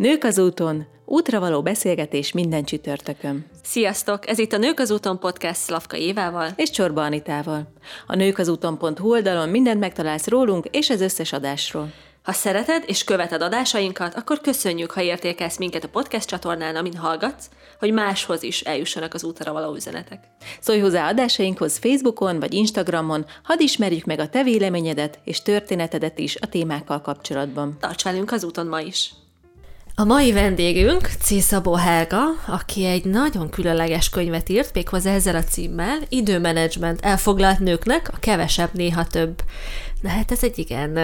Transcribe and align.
Nők 0.00 0.24
az 0.24 0.38
úton, 0.38 0.86
útra 1.04 1.40
való 1.40 1.62
beszélgetés 1.62 2.32
minden 2.32 2.64
csütörtökön. 2.64 3.46
Sziasztok! 3.62 4.28
Ez 4.28 4.38
itt 4.38 4.52
a 4.52 4.58
Nők 4.58 4.78
az 4.78 4.90
úton 4.90 5.18
podcast 5.18 5.60
Szlavka 5.60 5.96
Évával 5.96 6.50
és 6.56 6.70
Csorba 6.70 7.02
Anitával. 7.02 7.72
A 8.06 8.16
nők 8.16 8.38
az 8.38 8.48
úton.hu 8.48 9.10
oldalon 9.10 9.48
mindent 9.48 9.80
megtalálsz 9.80 10.28
rólunk 10.28 10.66
és 10.70 10.90
az 10.90 11.00
összes 11.00 11.32
adásról. 11.32 11.92
Ha 12.22 12.32
szereted 12.32 12.84
és 12.86 13.04
követed 13.04 13.42
adásainkat, 13.42 14.14
akkor 14.14 14.40
köszönjük, 14.40 14.90
ha 14.90 15.02
értékelsz 15.02 15.58
minket 15.58 15.84
a 15.84 15.88
podcast 15.88 16.28
csatornán, 16.28 16.76
amin 16.76 16.96
hallgatsz, 16.96 17.48
hogy 17.78 17.92
máshoz 17.92 18.42
is 18.42 18.60
eljussanak 18.60 19.14
az 19.14 19.24
útra 19.24 19.52
való 19.52 19.74
üzenetek. 19.74 20.24
Szólj 20.60 20.78
hozzá 20.78 21.08
adásainkhoz 21.08 21.78
Facebookon 21.78 22.38
vagy 22.38 22.54
Instagramon, 22.54 23.26
hadd 23.42 23.60
ismerjük 23.60 24.04
meg 24.04 24.18
a 24.18 24.28
te 24.28 24.42
véleményedet 24.42 25.18
és 25.24 25.42
történetedet 25.42 26.18
is 26.18 26.36
a 26.36 26.46
témákkal 26.46 27.00
kapcsolatban. 27.00 27.76
Tarts 27.80 28.04
velünk 28.04 28.32
az 28.32 28.44
úton 28.44 28.66
ma 28.66 28.80
is! 28.80 29.12
A 30.00 30.04
mai 30.04 30.32
vendégünk 30.32 31.10
C. 31.20 31.42
Szabó 31.42 31.74
Helga, 31.74 32.20
aki 32.46 32.84
egy 32.84 33.04
nagyon 33.04 33.50
különleges 33.50 34.08
könyvet 34.08 34.48
írt, 34.48 34.74
méghozzá 34.74 35.12
ezzel 35.12 35.34
a 35.36 35.44
címmel, 35.44 35.98
Időmenedzsment 36.08 37.00
elfoglalt 37.00 37.58
nőknek, 37.58 38.08
a 38.12 38.18
kevesebb, 38.18 38.68
néha 38.72 39.06
több. 39.06 39.42
Na 40.00 40.08
hát 40.08 40.32
ez 40.32 40.42
egy 40.42 40.58
igen 40.58 40.98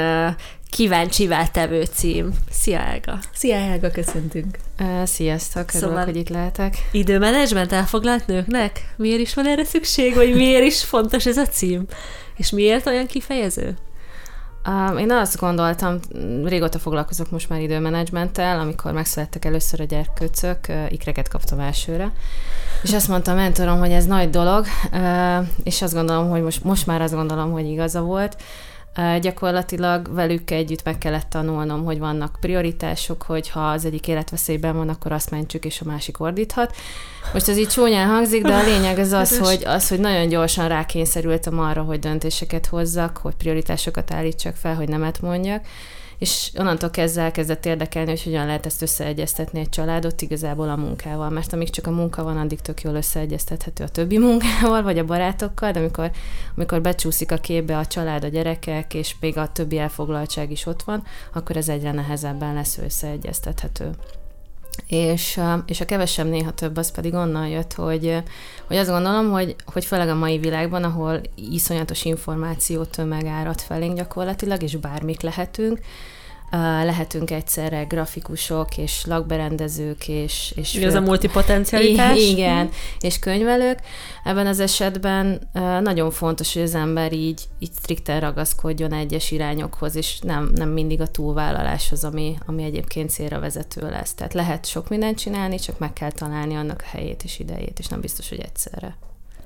kíváncsivá 0.70 1.46
tevő 1.46 1.84
cím. 1.84 2.30
Szia 2.50 2.78
Helga! 2.78 3.18
Szia 3.34 3.56
Helga, 3.56 3.90
köszöntünk! 3.90 4.58
Sziasztok, 5.04 5.74
örülök, 5.74 5.88
szóval 5.88 6.04
hogy 6.04 6.16
itt 6.16 6.28
lehetek. 6.28 6.88
Időmenedzsment 6.92 7.72
elfoglalt 7.72 8.26
nőknek? 8.26 8.94
Miért 8.96 9.20
is 9.20 9.34
van 9.34 9.46
erre 9.46 9.64
szükség, 9.64 10.14
vagy 10.14 10.34
miért 10.34 10.64
is 10.64 10.84
fontos 10.84 11.26
ez 11.26 11.36
a 11.36 11.46
cím? 11.46 11.86
És 12.36 12.50
miért 12.50 12.86
olyan 12.86 13.06
kifejező? 13.06 13.76
Én 14.98 15.10
azt 15.10 15.36
gondoltam, 15.36 15.98
régóta 16.44 16.78
foglalkozok 16.78 17.30
most 17.30 17.48
már 17.48 17.60
időmenedzsmenttel, 17.60 18.60
amikor 18.60 18.92
megszülettek 18.92 19.44
először 19.44 19.80
a 19.80 19.84
gyerkőcök, 19.84 20.58
ikreket 20.88 21.28
kaptam 21.28 21.60
elsőre, 21.60 22.12
és 22.82 22.92
azt 22.92 23.08
mondta 23.08 23.30
a 23.30 23.34
mentorom, 23.34 23.78
hogy 23.78 23.90
ez 23.90 24.06
nagy 24.06 24.30
dolog, 24.30 24.66
és 25.62 25.82
azt 25.82 25.94
gondolom, 25.94 26.30
hogy 26.30 26.42
most, 26.42 26.64
most 26.64 26.86
már 26.86 27.00
azt 27.00 27.14
gondolom, 27.14 27.52
hogy 27.52 27.66
igaza 27.66 28.00
volt, 28.00 28.36
Gyakorlatilag 29.20 30.14
velük 30.14 30.50
együtt 30.50 30.84
meg 30.84 30.98
kellett 30.98 31.28
tanulnom, 31.28 31.84
hogy 31.84 31.98
vannak 31.98 32.36
prioritások, 32.40 33.22
hogy 33.22 33.48
ha 33.48 33.60
az 33.60 33.84
egyik 33.84 34.08
életveszélyben 34.08 34.76
van, 34.76 34.88
akkor 34.88 35.12
azt 35.12 35.30
mentsük, 35.30 35.64
és 35.64 35.80
a 35.80 35.88
másik 35.88 36.20
ordíthat. 36.20 36.76
Most 37.32 37.48
ez 37.48 37.58
így 37.58 37.68
csúnyán 37.68 38.08
hangzik, 38.08 38.42
de 38.42 38.54
a 38.54 38.64
lényeg 38.64 38.98
az 38.98 39.12
az, 39.12 39.38
hogy, 39.48 39.62
az, 39.64 39.88
hogy 39.88 40.00
nagyon 40.00 40.28
gyorsan 40.28 40.68
rákényszerültem 40.68 41.58
arra, 41.58 41.82
hogy 41.82 41.98
döntéseket 41.98 42.66
hozzak, 42.66 43.16
hogy 43.16 43.34
prioritásokat 43.34 44.12
állítsak 44.12 44.54
fel, 44.54 44.74
hogy 44.74 44.88
nemet 44.88 45.20
mondjak 45.20 45.64
és 46.18 46.50
onnantól 46.58 46.90
kezdve 46.90 47.22
elkezdett 47.22 47.66
érdekelni, 47.66 48.10
hogy 48.10 48.22
hogyan 48.22 48.46
lehet 48.46 48.66
ezt 48.66 48.82
összeegyeztetni 48.82 49.60
egy 49.60 49.68
családot 49.68 50.22
igazából 50.22 50.68
a 50.68 50.76
munkával, 50.76 51.30
mert 51.30 51.52
amíg 51.52 51.70
csak 51.70 51.86
a 51.86 51.90
munka 51.90 52.22
van, 52.22 52.36
addig 52.36 52.60
tök 52.60 52.82
jól 52.82 52.94
összeegyeztethető 52.94 53.84
a 53.84 53.88
többi 53.88 54.18
munkával, 54.28 54.82
vagy 54.82 54.98
a 54.98 55.04
barátokkal, 55.04 55.70
de 55.70 55.78
amikor, 55.78 56.10
amikor 56.56 56.80
becsúszik 56.80 57.32
a 57.32 57.36
képbe 57.36 57.78
a 57.78 57.86
család, 57.86 58.24
a 58.24 58.28
gyerekek, 58.28 58.94
és 58.94 59.16
még 59.20 59.38
a 59.38 59.52
többi 59.52 59.78
elfoglaltság 59.78 60.50
is 60.50 60.66
ott 60.66 60.82
van, 60.82 61.02
akkor 61.32 61.56
ez 61.56 61.68
egyre 61.68 61.92
nehezebben 61.92 62.54
lesz 62.54 62.78
összeegyeztethető. 62.78 63.90
És, 64.86 65.40
és 65.66 65.80
a 65.80 65.84
kevesebb 65.84 66.28
néha 66.28 66.50
több, 66.50 66.76
az 66.76 66.90
pedig 66.90 67.14
onnan 67.14 67.48
jött, 67.48 67.72
hogy, 67.72 68.22
hogy 68.66 68.76
azt 68.76 68.90
gondolom, 68.90 69.30
hogy, 69.30 69.56
hogy 69.64 69.84
főleg 69.84 70.08
a 70.08 70.14
mai 70.14 70.38
világban, 70.38 70.84
ahol 70.84 71.20
iszonyatos 71.50 72.04
információ 72.04 72.84
tömeg 72.84 73.26
árad 73.26 73.60
felénk 73.60 73.96
gyakorlatilag, 73.96 74.62
és 74.62 74.76
bármik 74.76 75.20
lehetünk, 75.20 75.78
lehetünk 76.84 77.30
egyszerre 77.30 77.82
grafikusok, 77.82 78.76
és 78.76 79.04
lakberendezők, 79.06 80.08
és... 80.08 80.52
és 80.56 80.74
Ez 80.74 80.94
a 80.94 81.00
multipotencialitás? 81.00 82.18
Igen, 82.30 82.70
és 83.00 83.18
könyvelők. 83.18 83.78
Ebben 84.24 84.46
az 84.46 84.60
esetben 84.60 85.48
nagyon 85.80 86.10
fontos, 86.10 86.52
hogy 86.52 86.62
az 86.62 86.74
ember 86.74 87.12
így, 87.12 87.42
így 87.58 87.72
strikten 87.78 88.20
ragaszkodjon 88.20 88.92
egyes 88.92 89.30
irányokhoz, 89.30 89.96
és 89.96 90.18
nem, 90.18 90.50
nem 90.54 90.68
mindig 90.68 91.00
a 91.00 91.06
túlvállaláshoz, 91.06 92.04
ami, 92.04 92.38
ami 92.46 92.62
egyébként 92.62 93.10
célra 93.10 93.40
vezető 93.40 93.90
lesz. 93.90 94.14
Tehát 94.14 94.34
lehet 94.34 94.66
sok 94.66 94.88
mindent 94.88 95.18
csinálni, 95.18 95.58
csak 95.58 95.78
meg 95.78 95.92
kell 95.92 96.12
találni 96.12 96.54
annak 96.54 96.82
a 96.84 96.88
helyét 96.96 97.22
és 97.24 97.38
idejét, 97.38 97.78
és 97.78 97.86
nem 97.86 98.00
biztos, 98.00 98.28
hogy 98.28 98.40
egyszerre. 98.40 98.96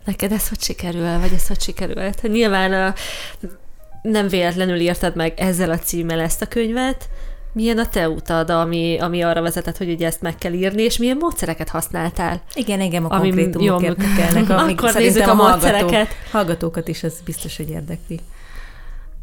Neked 0.05 0.33
ez 0.33 0.49
hogy 0.49 0.61
sikerül, 0.61 1.19
vagy 1.19 1.33
ez 1.33 1.47
hogy 1.47 1.61
sikerül? 1.61 2.03
Hát 2.03 2.23
nyilván 2.23 2.73
a 2.73 2.95
nem 4.03 4.29
véletlenül 4.29 4.81
írtad 4.81 5.17
meg 5.17 5.33
ezzel 5.37 5.71
a 5.71 5.79
címmel 5.79 6.21
ezt 6.21 6.43
a 6.43 6.47
könyvet, 6.47 7.09
milyen 7.53 7.79
a 7.79 7.87
te 7.87 8.09
utad, 8.09 8.51
ami, 8.51 8.99
ami 8.99 9.23
arra 9.23 9.43
vezetett, 9.43 9.77
hogy 9.77 9.91
ugye 9.91 10.07
ezt 10.07 10.23
meg 10.23 10.39
kell 10.39 10.53
írni, 10.53 10.83
és 10.83 10.99
milyen 10.99 11.17
módszereket 11.17 11.69
használtál? 11.69 12.43
Igen, 12.55 12.81
engem 12.81 13.05
a 13.05 13.19
konkrétumok 13.19 13.83
érdekelnek. 13.83 14.51
Akkor 14.71 14.95
nézzük 14.95 15.27
a, 15.27 15.31
a 15.31 15.35
módszereket. 15.35 16.09
Hallgatókat 16.31 16.89
is, 16.89 17.03
ez 17.03 17.15
biztos, 17.25 17.57
hogy 17.57 17.71
érdekli. 17.71 18.21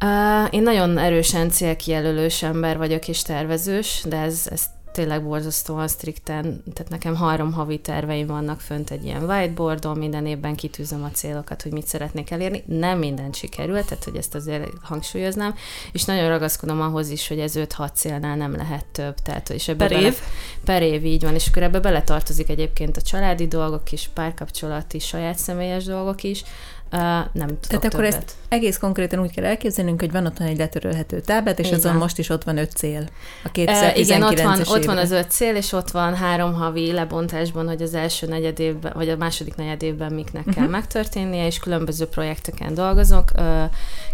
Uh, 0.03 0.53
én 0.53 0.61
nagyon 0.61 0.97
erősen 0.97 1.49
célkijelölős 1.49 2.43
ember 2.43 2.77
vagyok 2.77 3.07
és 3.07 3.21
tervezős, 3.21 4.01
de 4.05 4.17
ez, 4.17 4.47
ez 4.51 4.63
tényleg 4.97 5.23
borzasztóan 5.23 5.87
strikten, 5.87 6.63
tehát 6.73 6.91
nekem 6.91 7.15
három 7.15 7.53
havi 7.53 7.79
terveim 7.79 8.27
vannak 8.27 8.59
fönt 8.59 8.91
egy 8.91 9.05
ilyen 9.05 9.23
whiteboardon, 9.23 9.97
minden 9.97 10.25
évben 10.25 10.55
kitűzöm 10.55 11.03
a 11.03 11.11
célokat, 11.11 11.61
hogy 11.61 11.71
mit 11.71 11.87
szeretnék 11.87 12.31
elérni. 12.31 12.63
Nem 12.65 12.97
minden 12.97 13.31
sikerült, 13.31 13.87
tehát 13.87 14.03
hogy 14.03 14.15
ezt 14.15 14.35
azért 14.35 14.69
hangsúlyoznám, 14.81 15.55
és 15.91 16.03
nagyon 16.03 16.27
ragaszkodom 16.27 16.81
ahhoz 16.81 17.09
is, 17.09 17.27
hogy 17.27 17.39
ez 17.39 17.53
5-6 17.55 17.93
célnál 17.93 18.35
nem 18.35 18.55
lehet 18.55 18.85
több. 18.85 19.15
Tehát, 19.15 19.49
és 19.49 19.67
ebbe 19.67 19.87
per 19.87 19.95
bele, 19.95 20.07
év? 20.07 20.17
Per 20.65 20.81
év, 20.81 21.05
így 21.05 21.23
van, 21.23 21.33
és 21.33 21.47
akkor 21.47 21.63
ebbe 21.63 21.79
beletartozik 21.79 22.49
egyébként 22.49 22.97
a 22.97 23.01
családi 23.01 23.47
dolgok 23.47 23.91
is, 23.91 24.09
párkapcsolati, 24.13 24.99
saját 24.99 25.37
személyes 25.37 25.83
dolgok 25.83 26.23
is, 26.23 26.43
Uh, 26.91 26.99
nem 27.31 27.47
tudok 27.47 27.59
Tehát 27.61 27.85
akkor 27.85 28.03
többet. 28.03 28.13
ezt 28.13 28.35
egész 28.49 28.77
konkrétan 28.77 29.19
úgy 29.19 29.31
kell 29.31 29.45
elképzelnünk, 29.45 29.99
hogy 29.99 30.11
van 30.11 30.25
ott 30.25 30.39
egy 30.39 30.57
letörölhető 30.57 31.19
táblát, 31.19 31.59
és 31.59 31.67
Igen. 31.67 31.79
azon 31.79 31.95
most 31.95 32.17
is 32.17 32.29
ott 32.29 32.43
van 32.43 32.57
öt 32.57 32.71
cél. 32.71 33.09
A 33.43 33.51
2019 33.51 33.99
uh, 33.99 34.05
Igen, 34.05 34.23
ott 34.23 34.65
van, 34.65 34.77
ott 34.77 34.85
van 34.85 34.97
az 34.97 35.11
öt 35.11 35.31
cél, 35.31 35.55
és 35.55 35.71
ott 35.71 35.91
van 35.91 36.15
három 36.15 36.53
havi 36.53 36.91
lebontásban, 36.91 37.67
hogy 37.67 37.81
az 37.81 37.93
első 37.93 38.27
negyed 38.27 38.59
évben, 38.59 38.91
vagy 38.95 39.09
a 39.09 39.17
második 39.17 39.55
negyed 39.55 39.83
évben 39.83 40.13
miknek 40.13 40.41
uh-huh. 40.41 40.53
kell 40.55 40.63
mhm. 40.63 40.71
megtörténnie, 40.71 41.45
és 41.45 41.59
különböző 41.59 42.05
projekteken 42.05 42.73
dolgozok. 42.73 43.31
Uh, 43.37 43.63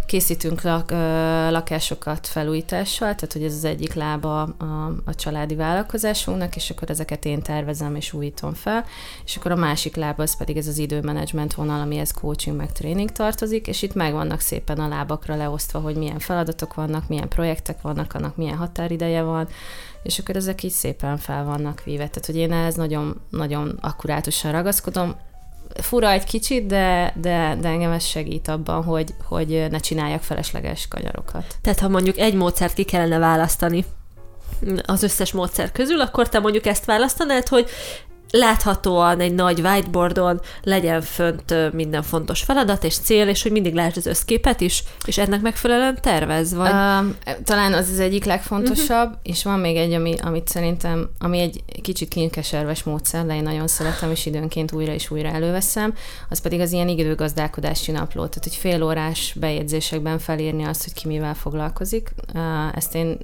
készítünk 0.06 0.62
lak, 0.62 0.92
lakásokat 1.52 2.28
felújítással, 2.28 3.16
tehát 3.16 3.34
hogy 3.34 3.44
ez 3.44 3.54
az 3.54 3.64
egyik 3.64 3.94
lába 3.94 4.42
a, 4.42 4.94
a 5.06 5.16
családi 5.16 5.56
vállalkozásunknak, 5.56 6.56
és 6.56 6.70
akkor 6.70 6.90
ezeket 6.90 7.26
én 7.26 7.42
tervezem 7.42 7.96
és 7.96 8.14
újítom 8.14 8.54
fel, 8.54 8.86
és 9.26 9.36
akkor 9.36 9.52
a 9.52 9.56
másik 9.56 9.96
lába 9.96 10.24
az 10.24 10.38
pedig 10.38 10.58
ez 10.58 10.68
az 10.68 10.78
időmenedzsment 10.78 11.54
vonal, 11.54 11.82
amihez 11.82 12.12
coaching 12.12 12.56
meg 12.64 12.72
tréning 12.72 13.12
tartozik, 13.12 13.68
és 13.68 13.82
itt 13.82 13.94
meg 13.94 14.14
vannak 14.14 14.40
szépen 14.40 14.80
a 14.80 14.88
lábakra 14.88 15.36
leosztva, 15.36 15.80
hogy 15.80 15.96
milyen 15.96 16.20
feladatok 16.20 16.74
vannak, 16.74 17.08
milyen 17.08 17.28
projektek 17.28 17.82
vannak, 17.82 18.14
annak 18.14 18.36
milyen 18.36 18.58
határideje 18.58 19.22
van, 19.22 19.48
és 20.04 20.20
akkor 20.20 20.36
ezek 20.36 20.64
így 20.64 20.72
szépen 20.72 21.18
fel 21.18 21.44
vannak 21.44 21.84
víve. 21.84 22.08
Tehát, 22.08 22.26
hogy 22.26 22.36
én 22.36 22.52
ehhez 22.52 22.76
nagyon, 22.76 23.22
nagyon 23.30 23.78
akkurátusan 23.82 24.52
ragaszkodom. 24.52 25.16
Fura 25.82 26.12
egy 26.12 26.24
kicsit, 26.24 26.66
de, 26.66 27.14
de, 27.22 27.58
de 27.62 27.68
engem 27.68 27.92
ez 27.92 28.04
segít 28.04 28.48
abban, 28.48 28.84
hogy, 28.84 29.14
hogy 29.24 29.68
ne 29.70 29.78
csináljak 29.78 30.22
felesleges 30.22 30.88
kanyarokat. 30.88 31.56
Tehát, 31.62 31.80
ha 31.80 31.88
mondjuk 31.88 32.18
egy 32.18 32.34
módszert 32.34 32.74
ki 32.74 32.84
kellene 32.84 33.18
választani, 33.18 33.86
az 34.86 35.04
összes 35.04 35.32
módszer 35.32 35.72
közül, 35.72 36.02
akkor 36.02 36.30
te 36.30 36.40
mondjuk 36.40 36.66
ezt 36.66 36.86
választanád, 36.86 37.48
hogy 37.48 37.70
láthatóan 38.38 39.20
egy 39.20 39.34
nagy 39.34 39.60
whiteboardon 39.60 40.42
legyen 40.64 41.02
fönt 41.02 41.74
minden 41.74 42.02
fontos 42.02 42.42
feladat 42.42 42.84
és 42.84 42.98
cél, 42.98 43.28
és 43.28 43.44
hogy 43.44 43.52
mindig 43.52 43.74
lásd 43.74 43.98
az 43.98 44.06
összképet 44.06 44.62
is, 44.62 44.84
és 45.06 45.18
ennek 45.18 45.42
megfelelően 45.42 45.98
tervez, 46.02 46.54
vagy? 46.54 46.72
Uh, 46.72 47.34
talán 47.44 47.74
az 47.74 47.90
az 47.90 48.00
egyik 48.00 48.26
legfontosabb, 48.26 49.08
uh-huh. 49.08 49.20
és 49.24 49.44
van 49.44 49.60
még 49.60 49.78
egy, 49.78 49.94
ami, 49.94 50.16
amit 50.22 50.48
szerintem, 50.48 51.10
ami 51.20 51.40
egy 51.40 51.64
kicsit 51.82 52.08
kinkeserves 52.08 52.84
módszer, 52.84 53.26
de 53.26 53.36
én 53.36 53.44
nagyon 53.44 53.68
szeretem, 53.68 54.12
és 54.12 54.26
időnként 54.26 54.72
újra 54.72 54.94
és 54.94 55.12
újra 55.12 55.30
előveszem, 55.30 55.94
az 56.30 56.42
pedig 56.42 56.60
az 56.60 56.72
ilyen 56.72 56.88
időgazdálkodási 56.88 57.92
napló, 57.92 58.26
tehát 58.26 58.44
hogy 58.44 58.56
fél 58.56 58.84
órás 58.84 59.36
bejegyzésekben 59.40 60.20
felírni 60.20 60.64
azt, 60.64 60.84
hogy 60.84 60.94
ki 60.94 61.08
mivel 61.08 61.34
foglalkozik. 61.34 62.14
Uh, 62.34 62.78
ezt 62.78 62.96
én 62.96 63.18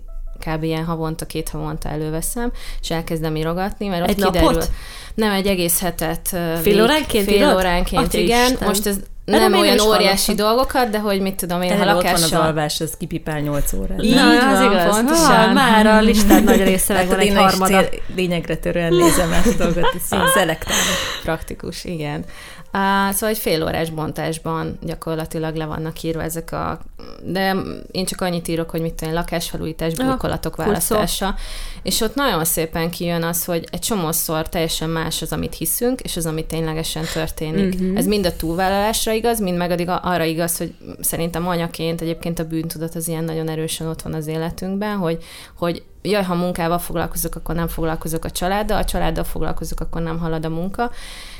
kb. 0.45 0.63
ilyen 0.63 0.85
havonta, 0.85 1.25
két 1.25 1.49
havonta 1.49 1.89
előveszem, 1.89 2.51
és 2.81 2.91
elkezdem 2.91 3.35
írogatni, 3.35 3.87
mert 3.87 4.01
ott 4.01 4.09
egy 4.09 4.15
kiderül. 4.15 4.49
Napot? 4.49 4.69
Nem, 5.13 5.31
egy 5.31 5.47
egész 5.47 5.79
hetet. 5.79 6.35
Fél 6.61 6.81
óránként 6.81 7.25
Fél 7.25 7.35
írod? 7.35 7.55
óránként, 7.55 8.05
At 8.05 8.13
igen. 8.13 8.51
Isten. 8.51 8.67
Most 8.67 8.85
ez 8.85 8.97
nem, 9.29 9.51
nem 9.51 9.59
olyan 9.59 9.79
óriási 9.79 10.35
dolgokat, 10.35 10.89
de 10.89 10.99
hogy 10.99 11.21
mit 11.21 11.35
tudom 11.35 11.61
én, 11.61 11.71
Erre 11.71 11.79
ha 11.79 11.85
lakással... 11.93 12.23
ott 12.23 12.29
van 12.29 12.39
az 12.39 12.45
alvás, 12.45 12.81
az 12.81 12.93
kipipál 12.97 13.39
8 13.39 13.73
órát. 13.73 14.03
Így 14.03 14.13
Na, 14.13 14.53
az 14.53 14.61
igaz. 14.61 14.95
Pontosan. 14.95 15.47
Ha, 15.47 15.53
már 15.53 15.85
a 15.87 16.01
listán 16.01 16.43
nagy 16.43 16.63
része 16.63 16.93
meg 16.93 17.07
van 17.07 17.19
egy 17.19 17.35
harmada. 17.35 17.85
Lényegre 18.15 18.55
törően 18.55 18.93
nézem 18.93 19.31
ezt 19.31 19.59
a 19.59 19.63
dolgot, 19.63 19.93
és 19.93 20.01
szelektálok. 20.35 20.83
Praktikus, 21.23 21.83
igen. 21.83 22.25
Szóval 22.71 23.29
egy 23.29 23.37
fél 23.37 23.63
órás 23.63 23.89
bontásban 23.89 24.77
gyakorlatilag 24.81 25.55
le 25.55 25.65
vannak 25.65 26.03
írva 26.03 26.23
ezek 26.23 26.51
a... 26.51 26.79
De 27.23 27.55
én 27.91 28.05
csak 28.05 28.21
annyit 28.21 28.47
írok, 28.47 28.69
hogy 28.69 28.81
mit 28.81 28.93
tudom, 28.93 29.13
lakásfelújítás, 29.13 29.93
burkolatok 29.93 30.55
választása. 30.55 31.35
És 31.83 32.01
ott 32.01 32.15
nagyon 32.15 32.45
szépen 32.45 32.89
kijön 32.89 33.23
az, 33.23 33.45
hogy 33.45 33.67
egy 33.71 33.79
csomószor 33.79 34.49
teljesen 34.49 34.89
más 34.89 35.21
az, 35.21 35.31
amit 35.31 35.55
hiszünk, 35.55 36.01
és 36.01 36.17
az, 36.17 36.25
amit 36.25 36.45
ténylegesen 36.45 37.03
történik. 37.13 37.73
Uh-huh. 37.73 37.97
Ez 37.97 38.05
mind 38.05 38.25
a 38.25 38.35
túlvállalásra 38.35 39.11
igaz, 39.11 39.39
mind 39.39 39.57
meg 39.57 39.89
arra 40.01 40.23
igaz, 40.23 40.57
hogy 40.57 40.73
szerintem 40.99 41.47
anyaként 41.47 42.01
egyébként 42.01 42.39
a 42.39 42.47
bűntudat 42.47 42.95
az 42.95 43.07
ilyen 43.07 43.23
nagyon 43.23 43.49
erősen 43.49 43.87
ott 43.87 44.01
van 44.01 44.13
az 44.13 44.27
életünkben, 44.27 44.97
hogy, 44.97 45.23
hogy 45.57 45.83
jaj, 46.01 46.23
ha 46.23 46.35
munkával 46.35 46.79
foglalkozok, 46.79 47.35
akkor 47.35 47.55
nem 47.55 47.67
foglalkozok 47.67 48.25
a 48.25 48.31
családdal, 48.31 48.77
a 48.77 48.85
családdal 48.85 49.23
foglalkozok, 49.23 49.79
akkor 49.79 50.01
nem 50.01 50.19
halad 50.19 50.45
a 50.45 50.49
munka 50.49 50.91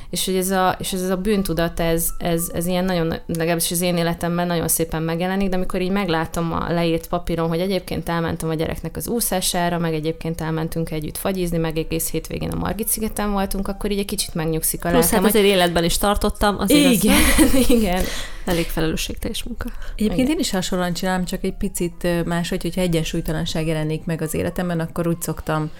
és 0.09 0.25
hogy 0.25 0.35
ez 0.35 0.49
a, 0.51 0.75
és 0.79 0.93
ez 0.93 1.09
a 1.09 1.15
bűntudat, 1.15 1.79
ez, 1.79 2.09
ez, 2.17 2.49
ez 2.53 2.65
ilyen 2.65 2.85
nagyon, 2.85 3.13
legalábbis 3.25 3.71
az 3.71 3.81
én 3.81 3.97
életemben 3.97 4.47
nagyon 4.47 4.67
szépen 4.67 5.03
megjelenik, 5.03 5.49
de 5.49 5.55
amikor 5.55 5.81
így 5.81 5.91
meglátom 5.91 6.51
a 6.53 6.71
leírt 6.71 7.07
papíron, 7.07 7.47
hogy 7.47 7.59
egyébként 7.59 8.09
elmentem 8.09 8.49
a 8.49 8.53
gyereknek 8.53 8.95
az 8.95 9.07
úszására, 9.07 9.77
meg 9.77 9.93
egyébként 9.93 10.41
elmentünk 10.41 10.91
együtt 10.91 11.17
fagyizni, 11.17 11.57
meg 11.57 11.77
egész 11.77 12.09
hétvégén 12.09 12.49
a 12.49 12.55
Margit 12.55 12.87
szigeten 12.87 13.31
voltunk, 13.31 13.67
akkor 13.67 13.91
így 13.91 13.99
egy 13.99 14.05
kicsit 14.05 14.33
megnyugszik 14.33 14.85
a 14.85 14.89
Plusz 14.89 15.01
lelkem. 15.01 15.19
hát 15.19 15.29
azért 15.29 15.45
hogy... 15.45 15.55
életben 15.55 15.83
is 15.83 15.97
tartottam, 15.97 16.55
azért 16.59 16.91
igen, 16.91 17.15
az 17.37 17.69
igen. 17.77 18.03
Elég 18.45 18.65
felelősségteljes 18.65 19.43
munka. 19.43 19.69
Egyébként 19.95 20.19
igen. 20.19 20.31
én 20.31 20.39
is 20.39 20.51
hasonlóan 20.51 20.93
csinálom, 20.93 21.25
csak 21.25 21.43
egy 21.43 21.57
picit 21.57 22.25
máshogy, 22.25 22.61
hogyha 22.61 22.81
egyensúlytalanság 22.81 23.67
jelenik 23.67 24.05
meg 24.05 24.21
az 24.21 24.33
életemben, 24.33 24.79
akkor 24.79 25.07
úgy 25.07 25.21
szoktam 25.21 25.71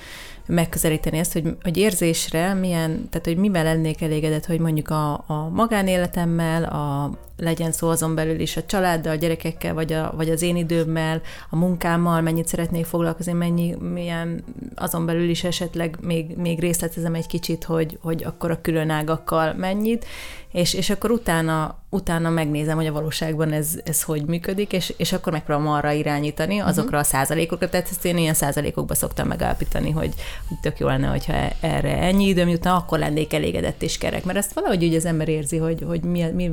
megközelíteni 0.49 1.17
ezt, 1.17 1.33
hogy, 1.33 1.55
hogy 1.61 1.77
érzésre 1.77 2.53
milyen, 2.53 3.09
tehát 3.09 3.25
hogy 3.25 3.37
mivel 3.37 3.63
lennék 3.63 4.01
elégedett, 4.01 4.45
hogy 4.45 4.59
mondjuk 4.59 4.89
a, 4.89 5.13
a 5.27 5.49
magánéletemmel, 5.49 6.63
a, 6.63 7.11
legyen 7.39 7.71
szó 7.71 7.89
azon 7.89 8.15
belül 8.15 8.39
is 8.39 8.57
a 8.57 8.65
családdal, 8.65 9.11
a 9.11 9.15
gyerekekkel, 9.15 9.73
vagy, 9.73 9.93
a, 9.93 10.13
vagy 10.15 10.29
az 10.29 10.41
én 10.41 10.55
időmmel, 10.55 11.21
a 11.49 11.55
munkámmal, 11.55 12.21
mennyit 12.21 12.47
szeretnék 12.47 12.85
foglalkozni, 12.85 13.31
mennyi, 13.31 13.75
milyen 13.93 14.43
azon 14.75 15.05
belül 15.05 15.29
is 15.29 15.43
esetleg 15.43 15.97
még, 16.01 16.37
még 16.37 16.59
részletezem 16.59 17.13
egy 17.13 17.27
kicsit, 17.27 17.63
hogy, 17.63 17.97
hogy 18.01 18.23
akkor 18.23 18.51
a 18.51 18.61
különágakkal 18.61 19.53
mennyit, 19.53 20.05
és, 20.51 20.73
és 20.73 20.89
akkor 20.89 21.11
utána, 21.11 21.77
utána 21.89 22.29
megnézem, 22.29 22.75
hogy 22.75 22.85
a 22.85 22.91
valóságban 22.91 23.51
ez, 23.51 23.79
ez 23.83 24.03
hogy 24.03 24.25
működik, 24.25 24.73
és, 24.73 24.93
és 24.97 25.13
akkor 25.13 25.33
megpróbálom 25.33 25.71
arra 25.71 25.91
irányítani 25.91 26.57
mhm. 26.57 26.67
azokra 26.67 26.97
a 26.97 27.03
százalékokra, 27.03 27.69
tehát 27.69 27.89
ezt 27.89 28.05
én 28.05 28.17
ilyen 28.17 28.33
százalékokba 28.33 28.95
szoktam 28.95 29.27
megállapítani, 29.27 29.91
hogy, 29.91 30.13
hogy 30.47 30.57
tök 30.61 30.79
jó 30.79 30.87
lenne, 30.87 31.07
hogyha 31.07 31.33
erre 31.59 31.97
ennyi 31.97 32.27
időm 32.27 32.47
jutna, 32.47 32.75
akkor 32.75 32.99
lennék 32.99 33.33
elégedett 33.33 33.81
és 33.81 33.97
kerek, 33.97 34.23
mert 34.23 34.37
ezt 34.37 34.53
valahogy 34.53 34.85
úgy 34.85 34.95
az 34.95 35.05
ember 35.05 35.29
érzi, 35.29 35.57
hogy, 35.57 35.83
hogy 35.87 36.01
mi, 36.01 36.23
mi, 36.23 36.49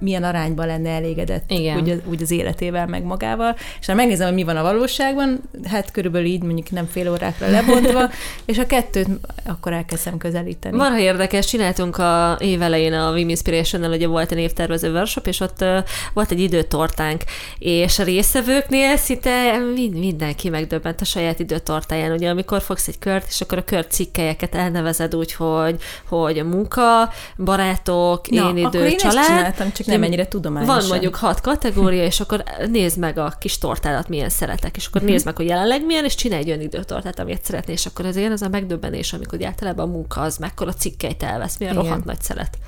milyen 0.00 0.24
arányban 0.24 0.66
lenne 0.66 0.90
elégedett 0.90 1.50
Igen. 1.50 1.76
Úgy, 1.76 2.02
úgy 2.04 2.22
az 2.22 2.30
életével, 2.30 2.86
meg 2.86 3.02
magával, 3.02 3.56
és 3.80 3.86
ha 3.86 3.94
megnézem, 3.94 4.26
hogy 4.26 4.34
mi 4.36 4.44
van 4.44 4.56
a 4.56 4.62
valóságban, 4.62 5.40
hát 5.64 5.90
körülbelül 5.90 6.26
így 6.26 6.42
mondjuk 6.42 6.70
nem 6.70 6.86
fél 6.86 7.10
órákra 7.10 7.50
lebontva, 7.50 8.10
és 8.44 8.58
a 8.58 8.66
kettőt 8.66 9.08
akkor 9.46 9.72
elkezdem 9.72 10.16
közelíteni. 10.16 10.76
Marha 10.76 10.98
érdekes, 10.98 11.46
csináltunk 11.46 11.98
a 11.98 12.36
év 12.40 12.62
elején 12.62 12.92
a 12.92 13.12
Vim 13.12 13.28
Inspiration-nel, 13.28 13.90
ugye 13.90 14.06
volt 14.06 14.32
egy 14.32 14.38
évtervező 14.38 14.92
workshop, 14.92 15.26
és 15.26 15.40
ott 15.40 15.60
uh, 15.60 15.78
volt 16.14 16.30
egy 16.30 16.40
időtortánk, 16.40 17.22
és 17.58 17.98
a 17.98 18.02
részevőknél 18.02 18.96
szinte 18.96 19.58
mind, 19.74 19.98
mindenki 19.98 20.48
megdöbbent 20.48 21.00
a 21.00 21.04
saját 21.04 21.38
időtortáján, 21.38 22.12
ugye 22.12 22.30
amikor 22.30 22.62
fogsz 22.62 22.88
egy 22.88 22.98
kört, 22.98 23.26
és 23.28 23.40
akkor 23.40 23.58
a 23.58 23.64
kört 23.64 23.90
cikkelyeket 23.90 24.54
elnevezed 24.54 25.14
úgy, 25.14 25.32
hogy, 25.32 25.80
hogy 26.08 26.38
a 26.38 26.44
munka, 26.44 27.10
barátok, 27.38 28.30
Na, 28.30 28.48
én 28.48 28.56
idő, 28.56 28.86
én 28.86 28.96
család. 28.96 29.54
Csak 29.84 29.94
nem 29.94 30.02
ennyire 30.02 30.28
tudományosan. 30.28 30.76
Van 30.76 30.86
mondjuk 30.88 31.14
hat 31.14 31.40
kategória, 31.40 32.04
és 32.04 32.20
akkor 32.20 32.44
nézd 32.70 32.98
meg 32.98 33.18
a 33.18 33.32
kis 33.38 33.58
tortádat, 33.58 34.08
milyen 34.08 34.28
szeretek, 34.28 34.76
és 34.76 34.86
akkor 34.86 35.00
uh-huh. 35.00 35.12
nézd 35.12 35.26
meg, 35.26 35.36
hogy 35.36 35.46
jelenleg 35.46 35.86
milyen, 35.86 36.04
és 36.04 36.14
csinálj 36.14 36.42
egy 36.42 36.48
olyan 36.48 36.60
időtortát, 36.60 37.18
amit 37.18 37.44
szeretnél, 37.44 37.74
és 37.74 37.86
akkor 37.86 38.06
azért 38.06 38.32
az 38.32 38.42
a 38.42 38.48
megdöbbenés, 38.48 39.12
amikor 39.12 39.44
általában 39.44 39.88
a 39.88 39.92
munka 39.92 40.20
az 40.20 40.36
mekkora 40.36 40.72
cikkelyt 40.72 41.22
elvesz, 41.22 41.58
milyen 41.58 41.74
Igen. 41.74 41.86
rohadt 41.86 42.04
nagy 42.04 42.20
szelet. 42.20 42.58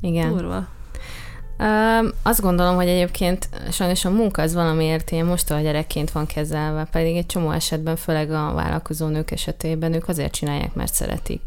Igen. 0.00 0.28
Durva. 0.28 0.66
Um, 1.58 2.10
azt 2.22 2.40
gondolom, 2.40 2.74
hogy 2.74 2.88
egyébként 2.88 3.48
sajnos 3.70 4.04
a 4.04 4.10
munka 4.10 4.42
az 4.42 4.54
valamiért 4.54 5.10
ilyen 5.10 5.26
most 5.26 5.50
a 5.50 5.60
gyerekként 5.60 6.10
van 6.10 6.26
kezelve, 6.26 6.84
pedig 6.84 7.16
egy 7.16 7.26
csomó 7.26 7.50
esetben, 7.50 7.96
főleg 7.96 8.30
a 8.30 8.52
vállalkozó 8.54 9.06
nők 9.06 9.30
esetében 9.30 9.92
ők 9.92 10.08
azért 10.08 10.32
csinálják, 10.32 10.74
mert 10.74 10.94
szeretik 10.94 11.40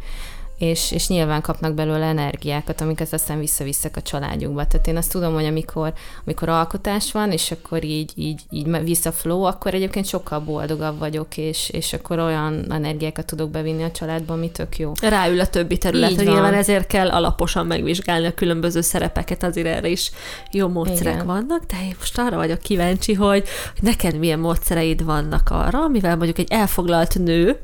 és, 0.61 0.91
és 0.91 1.07
nyilván 1.07 1.41
kapnak 1.41 1.73
belőle 1.73 2.05
energiákat, 2.05 2.81
amiket 2.81 3.13
aztán 3.13 3.39
visszaviszek 3.39 3.97
a 3.97 4.01
családjukba. 4.01 4.67
Tehát 4.67 4.87
én 4.87 4.97
azt 4.97 5.11
tudom, 5.11 5.33
hogy 5.33 5.45
amikor, 5.45 5.93
amikor 6.25 6.49
alkotás 6.49 7.11
van, 7.11 7.31
és 7.31 7.51
akkor 7.51 7.83
így, 7.83 8.11
így, 8.15 8.41
így 8.49 8.83
visszaflow, 8.83 9.43
akkor 9.43 9.73
egyébként 9.73 10.05
sokkal 10.05 10.39
boldogabb 10.39 10.99
vagyok, 10.99 11.37
és, 11.37 11.69
és 11.69 11.93
akkor 11.93 12.19
olyan 12.19 12.71
energiákat 12.71 13.25
tudok 13.25 13.49
bevinni 13.49 13.83
a 13.83 13.91
családba, 13.91 14.33
ami 14.33 14.51
tök 14.51 14.77
jó. 14.77 14.91
Ráül 15.01 15.39
a 15.39 15.47
többi 15.47 15.77
területre, 15.77 16.23
nyilván 16.23 16.53
ezért 16.53 16.87
kell 16.87 17.09
alaposan 17.09 17.65
megvizsgálni 17.65 18.25
a 18.25 18.33
különböző 18.33 18.81
szerepeket, 18.81 19.43
azért 19.43 19.67
erre 19.67 19.87
is 19.87 20.11
jó 20.51 20.67
módszerek 20.67 21.13
Igen. 21.13 21.25
vannak, 21.25 21.63
de 21.65 21.75
én 21.83 21.95
most 21.99 22.17
arra 22.17 22.35
vagyok 22.35 22.59
kíváncsi, 22.59 23.13
hogy, 23.13 23.43
hogy 23.73 23.83
neked 23.83 24.17
milyen 24.19 24.39
módszereid 24.39 25.03
vannak 25.03 25.49
arra, 25.49 25.87
mivel 25.87 26.15
mondjuk 26.15 26.37
egy 26.37 26.51
elfoglalt 26.51 27.19
nő, 27.19 27.59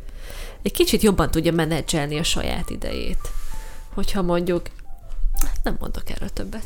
egy 0.67 0.73
kicsit 0.73 1.01
jobban 1.01 1.31
tudja 1.31 1.51
menedzselni 1.51 2.17
a 2.17 2.23
saját 2.23 2.69
idejét. 2.69 3.31
Hogyha 3.93 4.21
mondjuk 4.21 4.61
nem 5.63 5.77
mondok 5.79 6.09
erről 6.09 6.29
többet. 6.29 6.63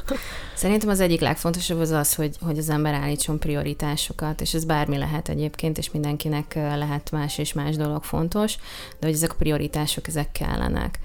Szerintem 0.54 0.88
az 0.88 1.00
egyik 1.00 1.20
legfontosabb 1.20 1.80
az 1.80 1.90
az, 1.90 2.14
hogy, 2.14 2.36
hogy 2.40 2.58
az 2.58 2.68
ember 2.68 2.94
állítson 2.94 3.38
prioritásokat, 3.38 4.40
és 4.40 4.54
ez 4.54 4.64
bármi 4.64 4.98
lehet 4.98 5.28
egyébként, 5.28 5.78
és 5.78 5.90
mindenkinek 5.90 6.54
lehet 6.54 7.10
más 7.10 7.38
és 7.38 7.52
más 7.52 7.76
dolog 7.76 8.04
fontos, 8.04 8.56
de 8.98 9.06
hogy 9.06 9.14
ezek 9.14 9.32
a 9.32 9.36
prioritások, 9.38 10.08
ezek 10.08 10.32
kellenek. 10.32 10.98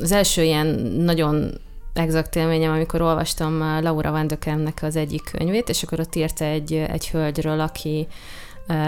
Az 0.00 0.12
első 0.12 0.42
ilyen 0.42 0.66
nagyon 1.04 1.60
exakt 1.92 2.36
élményem, 2.36 2.72
amikor 2.72 3.00
olvastam 3.00 3.58
Laura 3.58 4.10
Van 4.10 4.26
de 4.26 4.36
az 4.80 4.96
egyik 4.96 5.30
könyvét, 5.32 5.68
és 5.68 5.82
akkor 5.82 6.00
ott 6.00 6.14
írta 6.14 6.44
egy, 6.44 6.72
egy 6.72 7.08
hölgyről, 7.08 7.60
aki 7.60 8.06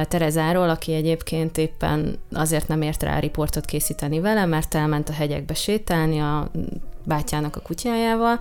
Terezáról, 0.09 0.69
aki 0.69 0.95
egyébként 0.95 1.59
éppen 1.59 2.19
azért 2.33 2.69
nem 2.69 2.83
ért 2.83 3.03
rá 3.03 3.19
riportot 3.19 3.65
készíteni 3.65 4.21
vele, 4.21 4.45
mert 4.45 4.75
elment 4.75 5.09
a 5.09 5.13
hegyekbe 5.13 5.55
sétálni 5.55 6.21
a 6.21 6.51
bátyának 7.05 7.57
a 7.57 7.61
kutyájával, 7.61 8.41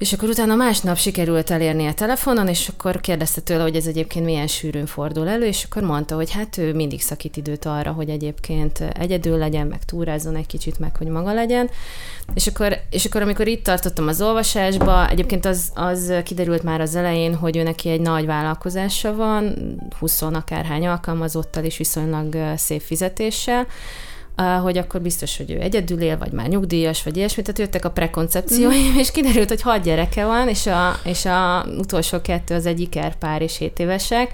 és 0.00 0.12
akkor 0.12 0.28
utána 0.28 0.54
másnap 0.54 0.96
sikerült 0.96 1.50
elérni 1.50 1.86
a 1.86 1.94
telefonon, 1.94 2.48
és 2.48 2.68
akkor 2.68 3.00
kérdezte 3.00 3.40
tőle, 3.40 3.62
hogy 3.62 3.76
ez 3.76 3.86
egyébként 3.86 4.24
milyen 4.24 4.46
sűrűn 4.46 4.86
fordul 4.86 5.28
elő, 5.28 5.46
és 5.46 5.64
akkor 5.64 5.82
mondta, 5.82 6.14
hogy 6.14 6.30
hát 6.30 6.58
ő 6.58 6.74
mindig 6.74 7.00
szakít 7.00 7.36
időt 7.36 7.64
arra, 7.64 7.92
hogy 7.92 8.08
egyébként 8.08 8.80
egyedül 8.80 9.38
legyen, 9.38 9.66
meg 9.66 9.84
túrázzon 9.84 10.36
egy 10.36 10.46
kicsit, 10.46 10.78
meg 10.78 10.96
hogy 10.96 11.06
maga 11.06 11.32
legyen. 11.32 11.70
És 12.34 12.46
akkor, 12.46 12.78
és 12.90 13.04
akkor 13.04 13.22
amikor 13.22 13.46
itt 13.46 13.64
tartottam 13.64 14.08
az 14.08 14.22
olvasásba, 14.22 15.08
egyébként 15.08 15.44
az, 15.44 15.70
az 15.74 16.12
kiderült 16.24 16.62
már 16.62 16.80
az 16.80 16.94
elején, 16.94 17.34
hogy 17.34 17.56
ő 17.56 17.62
neki 17.62 17.88
egy 17.90 18.00
nagy 18.00 18.26
vállalkozása 18.26 19.14
van, 19.14 19.54
20 19.98 20.22
akárhány 20.22 20.86
alkalmazottal 20.86 21.64
is 21.64 21.76
viszonylag 21.76 22.36
szép 22.56 22.80
fizetéssel, 22.80 23.66
hogy 24.44 24.78
akkor 24.78 25.00
biztos, 25.00 25.36
hogy 25.36 25.50
ő 25.50 25.60
egyedül 25.60 26.00
él, 26.00 26.18
vagy 26.18 26.32
már 26.32 26.48
nyugdíjas, 26.48 27.02
vagy 27.02 27.16
ilyesmi, 27.16 27.42
tehát 27.42 27.58
jöttek 27.58 27.84
a 27.84 27.90
prekoncepcióim, 27.90 28.92
mm. 28.92 28.98
és 28.98 29.10
kiderült, 29.10 29.48
hogy 29.48 29.62
hat 29.62 29.82
gyereke 29.82 30.24
van, 30.24 30.48
és 30.48 30.66
a, 30.66 30.96
és 31.04 31.24
a 31.24 31.66
utolsó 31.78 32.20
kettő 32.20 32.54
az 32.54 32.66
egy 32.66 32.80
ikerpár 32.80 33.42
és 33.42 33.58
7 33.58 33.78
évesek, 33.78 34.30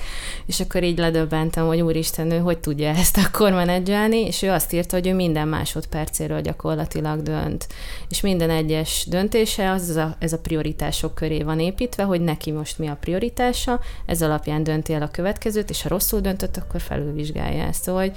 és 0.47 0.61
akkor 0.61 0.83
így 0.83 0.99
ledöbbentem, 0.99 1.67
hogy 1.67 1.81
úristen, 1.81 2.31
ő 2.31 2.39
hogy 2.39 2.59
tudja 2.59 2.89
ezt 2.89 3.17
akkor 3.17 3.53
menedzselni, 3.53 4.27
és 4.27 4.43
ő 4.43 4.51
azt 4.51 4.73
írta, 4.73 4.97
hogy 4.97 5.07
ő 5.07 5.15
minden 5.15 5.49
másodpercéről 5.49 6.41
gyakorlatilag 6.41 7.23
dönt. 7.23 7.67
És 8.09 8.21
minden 8.21 8.51
egyes 8.51 9.07
döntése 9.09 9.71
az 9.71 9.97
a, 9.97 10.17
ez 10.19 10.33
a 10.33 10.39
prioritások 10.39 11.15
köré 11.15 11.43
van 11.43 11.61
építve, 11.61 12.03
hogy 12.03 12.21
neki 12.21 12.51
most 12.51 12.79
mi 12.79 12.89
a 12.89 12.99
prioritása, 13.01 13.81
ez 14.07 14.23
alapján 14.23 14.63
dönti 14.63 14.93
el 14.93 15.03
a 15.03 15.11
következőt, 15.11 15.71
és 15.71 15.83
ha 15.83 15.89
rosszul 15.89 16.21
döntött, 16.21 16.57
akkor 16.57 16.81
felülvizsgálja 16.81 17.63
ezt. 17.63 17.83
Szóval, 17.83 18.01
hogy 18.01 18.17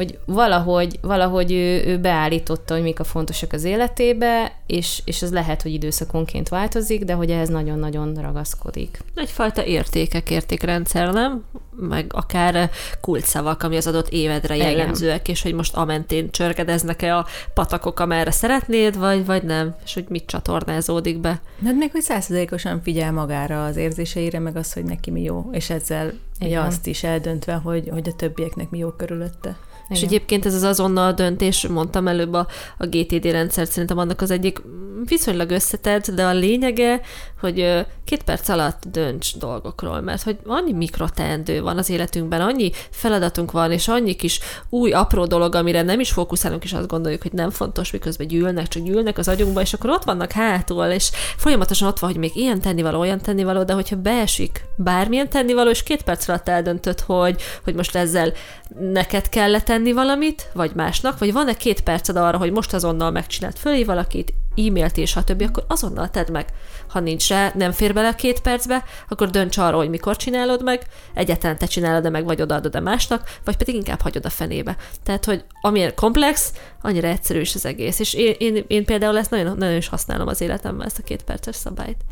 hogy 0.00 0.18
valahogy, 0.24 0.98
valahogy 1.00 1.52
ő, 1.52 1.84
ő 1.84 1.98
beállította, 1.98 2.74
hogy 2.74 2.82
mik 2.82 3.00
a 3.00 3.04
fontosak 3.04 3.52
az 3.52 3.64
életébe, 3.64 4.52
és, 4.66 5.02
és 5.04 5.22
az 5.22 5.32
lehet, 5.32 5.62
hogy 5.62 5.72
időszakonként 5.72 6.48
változik, 6.48 7.04
de 7.04 7.12
hogy 7.12 7.30
ehhez 7.30 7.48
nagyon-nagyon 7.48 8.14
ragaszkodik. 8.14 8.98
Egyfajta 9.14 9.64
értékek, 9.64 10.30
értékrendszer, 10.30 11.12
nem? 11.12 11.44
Meg 11.76 12.06
akár 12.14 12.70
kulcsszavak, 13.00 13.62
ami 13.62 13.76
az 13.76 13.86
adott 13.86 14.08
évedre 14.08 14.56
jellemzőek, 14.56 15.28
és 15.28 15.42
hogy 15.42 15.54
most 15.54 15.74
amentén 15.74 16.30
csörgedeznek-e 16.30 17.16
a 17.16 17.26
patakok, 17.54 18.00
amerre 18.00 18.30
szeretnéd, 18.30 18.98
vagy, 18.98 19.26
vagy 19.26 19.42
nem, 19.42 19.74
és 19.84 19.94
hogy 19.94 20.06
mit 20.08 20.26
csatornázódik 20.26 21.18
be. 21.18 21.40
Hát 21.64 21.74
még, 21.74 21.90
hogy 21.90 22.02
százszerzékosan 22.02 22.82
figyel 22.82 23.12
magára 23.12 23.64
az 23.64 23.76
érzéseire, 23.76 24.38
meg 24.38 24.56
az, 24.56 24.72
hogy 24.72 24.84
neki 24.84 25.10
mi 25.10 25.22
jó, 25.22 25.48
és 25.52 25.70
ezzel 25.70 26.12
Ugye 26.40 26.60
azt 26.60 26.86
is 26.86 27.02
eldöntve, 27.02 27.54
hogy, 27.54 27.88
hogy 27.88 28.08
a 28.08 28.12
többieknek 28.16 28.70
mi 28.70 28.78
jó 28.78 28.90
körülötte. 28.90 29.56
És 29.90 30.02
egyébként 30.02 30.46
ez 30.46 30.54
az 30.54 30.62
azonnal 30.62 31.12
döntés, 31.12 31.66
mondtam 31.66 32.08
előbb 32.08 32.32
a, 32.32 32.46
a 32.78 32.86
GTD 32.86 33.24
rendszert, 33.24 33.70
szerintem 33.70 33.98
annak 33.98 34.20
az 34.20 34.30
egyik 34.30 34.62
viszonylag 35.04 35.50
összetett, 35.50 36.10
de 36.10 36.24
a 36.24 36.32
lényege, 36.32 37.00
hogy 37.40 37.86
két 38.04 38.22
perc 38.22 38.48
alatt 38.48 38.82
dönts 38.90 39.36
dolgokról, 39.36 40.00
mert 40.00 40.22
hogy 40.22 40.38
annyi 40.46 40.72
mikroteendő 40.72 41.62
van 41.62 41.78
az 41.78 41.90
életünkben, 41.90 42.40
annyi 42.40 42.70
feladatunk 42.90 43.50
van, 43.50 43.72
és 43.72 43.88
annyi 43.88 44.14
kis 44.14 44.40
új, 44.68 44.92
apró 44.92 45.24
dolog, 45.24 45.54
amire 45.54 45.82
nem 45.82 46.00
is 46.00 46.10
fókuszálunk, 46.10 46.64
és 46.64 46.72
azt 46.72 46.88
gondoljuk, 46.88 47.22
hogy 47.22 47.32
nem 47.32 47.50
fontos, 47.50 47.90
miközben 47.90 48.26
gyűlnek, 48.26 48.68
csak 48.68 48.82
gyűlnek 48.82 49.18
az 49.18 49.28
agyunkba, 49.28 49.60
és 49.60 49.72
akkor 49.72 49.90
ott 49.90 50.04
vannak 50.04 50.32
hátul, 50.32 50.84
és 50.84 51.10
folyamatosan 51.36 51.88
ott 51.88 51.98
van, 51.98 52.10
hogy 52.10 52.18
még 52.18 52.36
ilyen 52.36 52.60
tennivaló, 52.60 52.98
olyan 52.98 53.20
tennivaló, 53.20 53.62
de 53.62 53.72
hogyha 53.72 53.96
beesik 53.96 54.64
bármilyen 54.76 55.28
tennivaló, 55.28 55.70
és 55.70 55.82
két 55.82 56.02
perc 56.02 56.28
alatt 56.28 56.48
eldöntött, 56.48 57.00
hogy, 57.00 57.42
hogy 57.64 57.74
most 57.74 57.96
ezzel 57.96 58.32
neked 58.78 59.28
kell 59.28 59.50
tenni 59.80 59.92
valamit, 59.92 60.50
vagy 60.52 60.70
másnak, 60.74 61.18
vagy 61.18 61.32
van-e 61.32 61.54
két 61.54 61.80
perced 61.80 62.16
arra, 62.16 62.38
hogy 62.38 62.52
most 62.52 62.72
azonnal 62.72 63.10
megcsinált 63.10 63.58
fölé 63.58 63.84
valakit, 63.84 64.32
e-mailt 64.56 64.96
és 64.96 65.16
a 65.16 65.24
többi, 65.24 65.44
akkor 65.44 65.64
azonnal 65.68 66.10
tedd 66.10 66.32
meg. 66.32 66.46
Ha 66.88 67.00
nincs 67.00 67.28
rá, 67.28 67.52
nem 67.54 67.72
fér 67.72 67.94
bele 67.94 68.08
a 68.08 68.14
két 68.14 68.40
percbe, 68.40 68.84
akkor 69.08 69.30
dönts 69.30 69.56
arra, 69.56 69.76
hogy 69.76 69.88
mikor 69.88 70.16
csinálod 70.16 70.62
meg, 70.62 70.82
egyáltalán 71.14 71.58
te 71.58 71.66
csinálod-e 71.66 72.10
meg, 72.10 72.24
vagy 72.24 72.42
odaadod-e 72.42 72.80
másnak, 72.80 73.38
vagy 73.44 73.56
pedig 73.56 73.74
inkább 73.74 74.00
hagyod 74.00 74.24
a 74.24 74.30
fenébe. 74.30 74.76
Tehát, 75.02 75.24
hogy 75.24 75.44
amilyen 75.60 75.94
komplex, 75.94 76.52
annyira 76.82 77.08
egyszerű 77.08 77.40
is 77.40 77.54
az 77.54 77.66
egész. 77.66 77.98
És 77.98 78.14
én, 78.14 78.34
én, 78.38 78.64
én 78.66 78.84
például 78.84 79.18
ezt 79.18 79.30
nagyon, 79.30 79.56
nagyon 79.56 79.76
is 79.76 79.88
használom 79.88 80.28
az 80.28 80.40
életemben, 80.40 80.86
ezt 80.86 80.98
a 80.98 81.02
két 81.02 81.22
perces 81.22 81.56
szabályt. 81.56 82.04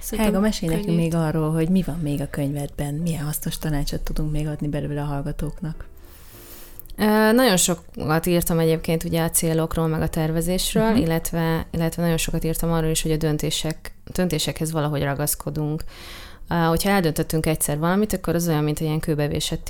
Szerintem 0.00 0.32
Helga, 0.32 0.46
mesélj 0.46 0.74
nekünk 0.74 0.96
még 0.96 1.14
arról, 1.14 1.52
hogy 1.52 1.68
mi 1.68 1.82
van 1.82 1.98
még 1.98 2.20
a 2.20 2.30
könyvedben, 2.30 2.94
milyen 2.94 3.24
hasznos 3.24 3.58
tanácsot 3.58 4.00
tudunk 4.00 4.32
még 4.32 4.46
adni 4.46 4.68
belőle 4.68 5.00
a 5.00 5.04
hallgatóknak. 5.04 5.89
Nagyon 7.32 7.56
sokat 7.56 8.26
írtam 8.26 8.58
egyébként 8.58 9.04
ugye 9.04 9.22
a 9.22 9.30
célokról, 9.30 9.86
meg 9.86 10.02
a 10.02 10.08
tervezésről, 10.08 10.84
uh-huh. 10.84 11.00
illetve, 11.00 11.66
illetve 11.70 12.02
nagyon 12.02 12.16
sokat 12.16 12.44
írtam 12.44 12.72
arról 12.72 12.90
is, 12.90 13.02
hogy 13.02 13.12
a 13.12 13.16
döntések, 13.16 13.94
döntésekhez 14.12 14.72
valahogy 14.72 15.02
ragaszkodunk. 15.02 15.82
Hogyha 16.68 16.90
eldöntöttünk 16.90 17.46
egyszer 17.46 17.78
valamit, 17.78 18.12
akkor 18.12 18.34
az 18.34 18.48
olyan, 18.48 18.64
mint 18.64 18.80
ilyen 18.80 19.00
kőbevésett 19.00 19.68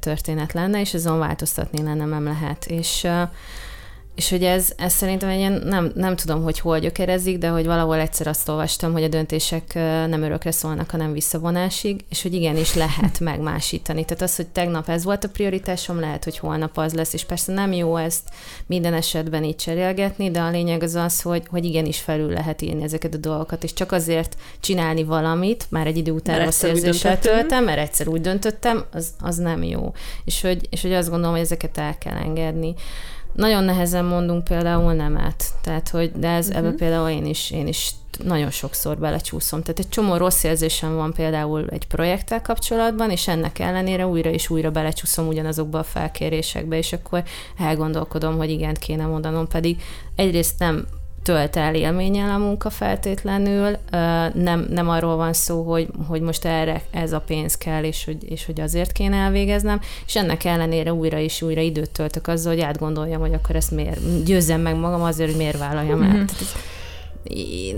történet 0.00 0.52
lenne, 0.52 0.80
és 0.80 0.94
azon 0.94 1.18
változtatni 1.18 1.82
lenne 1.82 2.04
nem 2.04 2.24
lehet. 2.24 2.66
És 2.66 3.06
és 4.14 4.30
hogy 4.30 4.44
ez, 4.44 4.72
ez 4.76 4.92
szerintem 4.92 5.28
egy 5.28 5.38
ilyen, 5.38 5.62
nem, 5.64 5.92
nem 5.94 6.16
tudom, 6.16 6.42
hogy 6.42 6.58
hol 6.58 6.78
gyökerezik, 6.78 7.38
de 7.38 7.48
hogy 7.48 7.66
valahol 7.66 7.98
egyszer 7.98 8.26
azt 8.26 8.48
olvastam, 8.48 8.92
hogy 8.92 9.02
a 9.02 9.08
döntések 9.08 9.74
nem 10.08 10.22
örökre 10.22 10.50
szólnak, 10.50 10.90
hanem 10.90 11.12
visszavonásig, 11.12 12.04
és 12.08 12.22
hogy 12.22 12.34
igenis 12.34 12.74
lehet 12.74 13.20
megmásítani. 13.30 14.04
Tehát 14.04 14.22
az, 14.22 14.36
hogy 14.36 14.46
tegnap 14.46 14.88
ez 14.88 15.04
volt 15.04 15.24
a 15.24 15.28
prioritásom, 15.28 16.00
lehet, 16.00 16.24
hogy 16.24 16.38
holnap 16.38 16.78
az 16.78 16.94
lesz, 16.94 17.12
és 17.12 17.24
persze 17.24 17.52
nem 17.52 17.72
jó 17.72 17.96
ezt 17.96 18.28
minden 18.66 18.94
esetben 18.94 19.44
így 19.44 19.56
cserélgetni, 19.56 20.30
de 20.30 20.40
a 20.40 20.50
lényeg 20.50 20.82
az 20.82 20.94
az, 20.94 21.22
hogy, 21.22 21.42
hogy 21.48 21.64
igenis 21.64 21.98
felül 21.98 22.32
lehet 22.32 22.62
írni 22.62 22.82
ezeket 22.82 23.14
a 23.14 23.18
dolgokat, 23.18 23.64
és 23.64 23.72
csak 23.72 23.92
azért 23.92 24.36
csinálni 24.60 25.04
valamit, 25.04 25.66
már 25.68 25.86
egy 25.86 25.96
idő 25.96 26.12
után 26.12 26.44
rossz 26.44 26.62
érzéssel 26.62 27.18
töltem, 27.18 27.64
mert 27.64 27.78
egyszer 27.78 28.08
úgy 28.08 28.20
döntöttem, 28.20 28.84
az, 28.92 29.08
az 29.20 29.36
nem 29.36 29.62
jó. 29.62 29.92
És 30.24 30.40
hogy, 30.40 30.66
és 30.70 30.82
hogy 30.82 30.92
azt 30.92 31.08
gondolom, 31.08 31.34
hogy 31.34 31.44
ezeket 31.44 31.78
el 31.78 31.98
kell 31.98 32.16
engedni 32.16 32.74
nagyon 33.32 33.64
nehezen 33.64 34.04
mondunk 34.04 34.44
például 34.44 34.92
nemet. 34.92 35.44
Tehát, 35.62 35.88
hogy, 35.88 36.12
de 36.12 36.28
ez 36.28 36.48
uh-huh. 36.48 36.66
ebbe 36.66 36.76
például 36.76 37.08
én 37.08 37.26
is, 37.26 37.50
én 37.50 37.66
is 37.66 37.90
nagyon 38.24 38.50
sokszor 38.50 38.98
belecsúszom. 38.98 39.62
Tehát 39.62 39.78
egy 39.78 39.88
csomó 39.88 40.16
rossz 40.16 40.42
érzésem 40.42 40.94
van 40.94 41.12
például 41.12 41.66
egy 41.70 41.86
projekttel 41.86 42.42
kapcsolatban, 42.42 43.10
és 43.10 43.28
ennek 43.28 43.58
ellenére 43.58 44.06
újra 44.06 44.30
és 44.30 44.50
újra 44.50 44.70
belecsúszom 44.70 45.26
ugyanazokba 45.26 45.78
a 45.78 45.82
felkérésekbe, 45.84 46.76
és 46.76 46.92
akkor 46.92 47.22
elgondolkodom, 47.58 48.36
hogy 48.36 48.50
igent 48.50 48.78
kéne 48.78 49.06
mondanom, 49.06 49.48
pedig 49.48 49.82
egyrészt 50.16 50.58
nem 50.58 50.86
tölt 51.22 51.56
el 51.56 51.74
élménnyel 51.74 52.30
a 52.30 52.38
munka 52.38 52.70
feltétlenül, 52.70 53.76
nem, 54.34 54.66
nem 54.70 54.88
arról 54.88 55.16
van 55.16 55.32
szó, 55.32 55.62
hogy, 55.62 55.88
hogy 56.08 56.20
most 56.20 56.44
erre 56.44 56.82
ez 56.90 57.12
a 57.12 57.20
pénz 57.20 57.56
kell, 57.56 57.82
és 57.82 58.04
hogy, 58.04 58.30
és 58.30 58.46
hogy 58.46 58.60
azért 58.60 58.92
kéne 58.92 59.16
elvégeznem, 59.16 59.80
és 60.06 60.16
ennek 60.16 60.44
ellenére 60.44 60.92
újra 60.92 61.18
és 61.18 61.42
újra 61.42 61.60
időt 61.60 61.90
töltök 61.90 62.26
azzal, 62.26 62.52
hogy 62.52 62.62
átgondoljam, 62.62 63.20
hogy 63.20 63.34
akkor 63.34 63.56
ezt 63.56 63.70
miért, 63.70 64.24
győzzem 64.24 64.60
meg 64.60 64.76
magam 64.76 65.02
azért, 65.02 65.28
hogy 65.28 65.38
miért 65.38 65.58
vállaljam 65.58 66.02
el. 66.02 66.08
Mm-hmm 66.08 66.24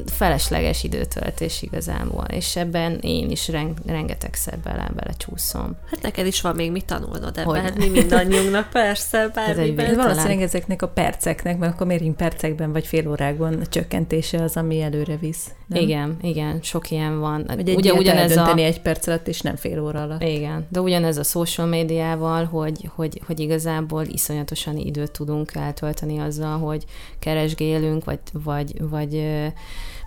felesleges 0.07 0.85
időtöltés 0.85 1.63
igazából, 1.63 2.25
és 2.25 2.57
ebben 2.57 2.99
én 3.01 3.31
is 3.31 3.49
reng, 3.49 3.77
rengetegszer 3.87 4.59
bele, 4.59 4.91
belecsúszom. 4.95 5.77
Hát 5.91 6.03
neked 6.03 6.27
is 6.27 6.41
van 6.41 6.55
még 6.55 6.71
mit 6.71 6.85
tanulnod 6.85 7.39
ebben, 7.39 7.63
hát 7.63 7.79
mi 7.79 7.89
mindannyiunknak, 7.89 8.71
persze, 8.71 9.29
bármiben. 9.35 9.87
Ez 9.87 9.97
valószínűleg 9.97 10.43
ezeknek 10.43 10.83
a 10.83 10.89
perceknek, 10.89 11.59
mert 11.59 11.73
akkor 11.73 11.87
mérjünk 11.87 12.17
percekben 12.17 12.73
vagy 12.73 12.87
fél 12.87 13.09
órákban 13.09 13.55
a 13.55 13.67
csökkentése 13.67 14.43
az, 14.43 14.57
ami 14.57 14.81
előre 14.81 15.17
visz. 15.17 15.51
Nem? 15.67 15.83
Igen, 15.83 16.17
igen, 16.23 16.59
sok 16.63 16.91
ilyen 16.91 17.21
van. 17.21 17.45
Hogy 17.49 17.69
egy 17.69 17.77
Ugye 17.77 17.93
ugyanez 17.93 18.37
a... 18.37 18.55
egy 18.57 18.81
perc 18.81 19.07
alatt, 19.07 19.29
és 19.29 19.41
nem 19.41 19.57
fél 19.57 19.83
óra 19.83 20.03
alatt. 20.03 20.23
Igen, 20.23 20.67
de 20.69 20.81
ugyanez 20.81 21.17
a 21.17 21.23
social 21.23 21.67
médiával, 21.67 22.45
hogy, 22.45 22.91
hogy, 22.95 23.21
hogy 23.27 23.41
igazából 23.41 24.05
iszonyatosan 24.05 24.77
időt 24.77 25.11
tudunk 25.11 25.55
eltölteni 25.55 26.19
azzal, 26.19 26.59
hogy 26.59 26.85
keresgélünk, 27.19 28.05
vagy, 28.05 28.19
vagy, 28.33 28.89
vagy 28.89 29.15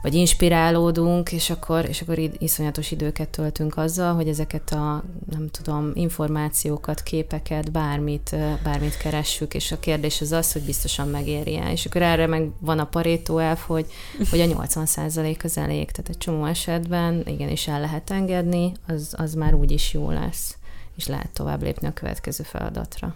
vagy 0.02 0.16
inspirálódunk, 0.16 1.32
és 1.32 1.50
akkor, 1.50 1.86
és 1.86 2.02
akkor 2.02 2.20
iszonyatos 2.38 2.92
időket 2.92 3.30
töltünk 3.30 3.78
azzal, 3.78 4.14
hogy 4.14 4.28
ezeket 4.28 4.72
a, 4.72 5.04
nem 5.32 5.50
tudom, 5.50 5.92
információkat, 5.94 7.04
képeket, 7.04 7.72
bármit, 7.72 8.36
bármit 8.64 8.98
keressük, 8.98 9.54
és 9.54 9.72
a 9.72 9.80
kérdés 9.80 10.22
az 10.22 10.32
az, 10.32 10.52
hogy 10.52 10.62
biztosan 10.62 11.08
megéri 11.08 11.56
-e. 11.56 11.72
És 11.72 11.86
akkor 11.86 12.02
erre 12.02 12.28
meg 12.28 12.50
van 12.60 12.80
a 12.80 12.86
parétó 12.86 13.38
elf, 13.38 13.66
hogy, 13.66 13.86
hogy 14.30 14.40
a 14.40 14.46
80% 14.46 15.44
az 15.44 15.58
elég, 15.58 15.92
tehát 15.92 16.10
egy 16.10 16.18
csomó 16.18 16.46
esetben 16.46 17.24
igenis 17.26 17.68
el 17.68 17.80
lehet 17.80 18.12
engedni, 18.12 18.72
az, 18.88 19.14
az 19.18 19.34
már 19.34 19.54
úgy 19.54 19.72
is 19.72 19.94
jó 19.94 20.10
lesz, 20.10 20.58
és 20.96 21.08
lehet 21.08 21.30
tovább 21.30 21.62
lépni 21.62 21.88
a 21.88 21.94
következő 21.94 22.44
feladatra. 22.44 23.16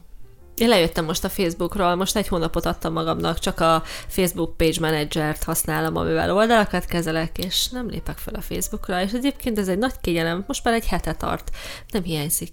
Én 0.58 0.70
lejöttem 0.70 1.06
most 1.06 1.24
a 1.24 1.30
Facebookról, 1.30 1.96
most 1.96 2.16
egy 2.16 2.28
hónapot 2.28 2.66
adtam 2.66 2.94
magamnak, 2.94 3.40
csak 3.40 3.60
a 3.60 3.84
Facebook 4.08 4.58
Page 4.58 4.80
Manager-t 4.80 5.44
használom, 5.44 5.96
amivel 5.96 6.36
oldalakat 6.36 6.86
kezelek, 6.86 7.38
és 7.38 7.70
nem 7.70 7.90
lépek 7.90 8.18
fel 8.18 8.34
a 8.34 8.42
Facebookra, 8.42 9.02
és 9.02 9.12
egyébként 9.12 9.58
ez 9.58 9.68
egy 9.68 9.78
nagy 9.78 9.94
kényelem, 10.02 10.44
most 10.48 10.64
már 10.64 10.74
egy 10.74 10.88
hete 10.88 11.14
tart, 11.14 11.52
nem 11.92 12.04
hiányzik. 12.04 12.52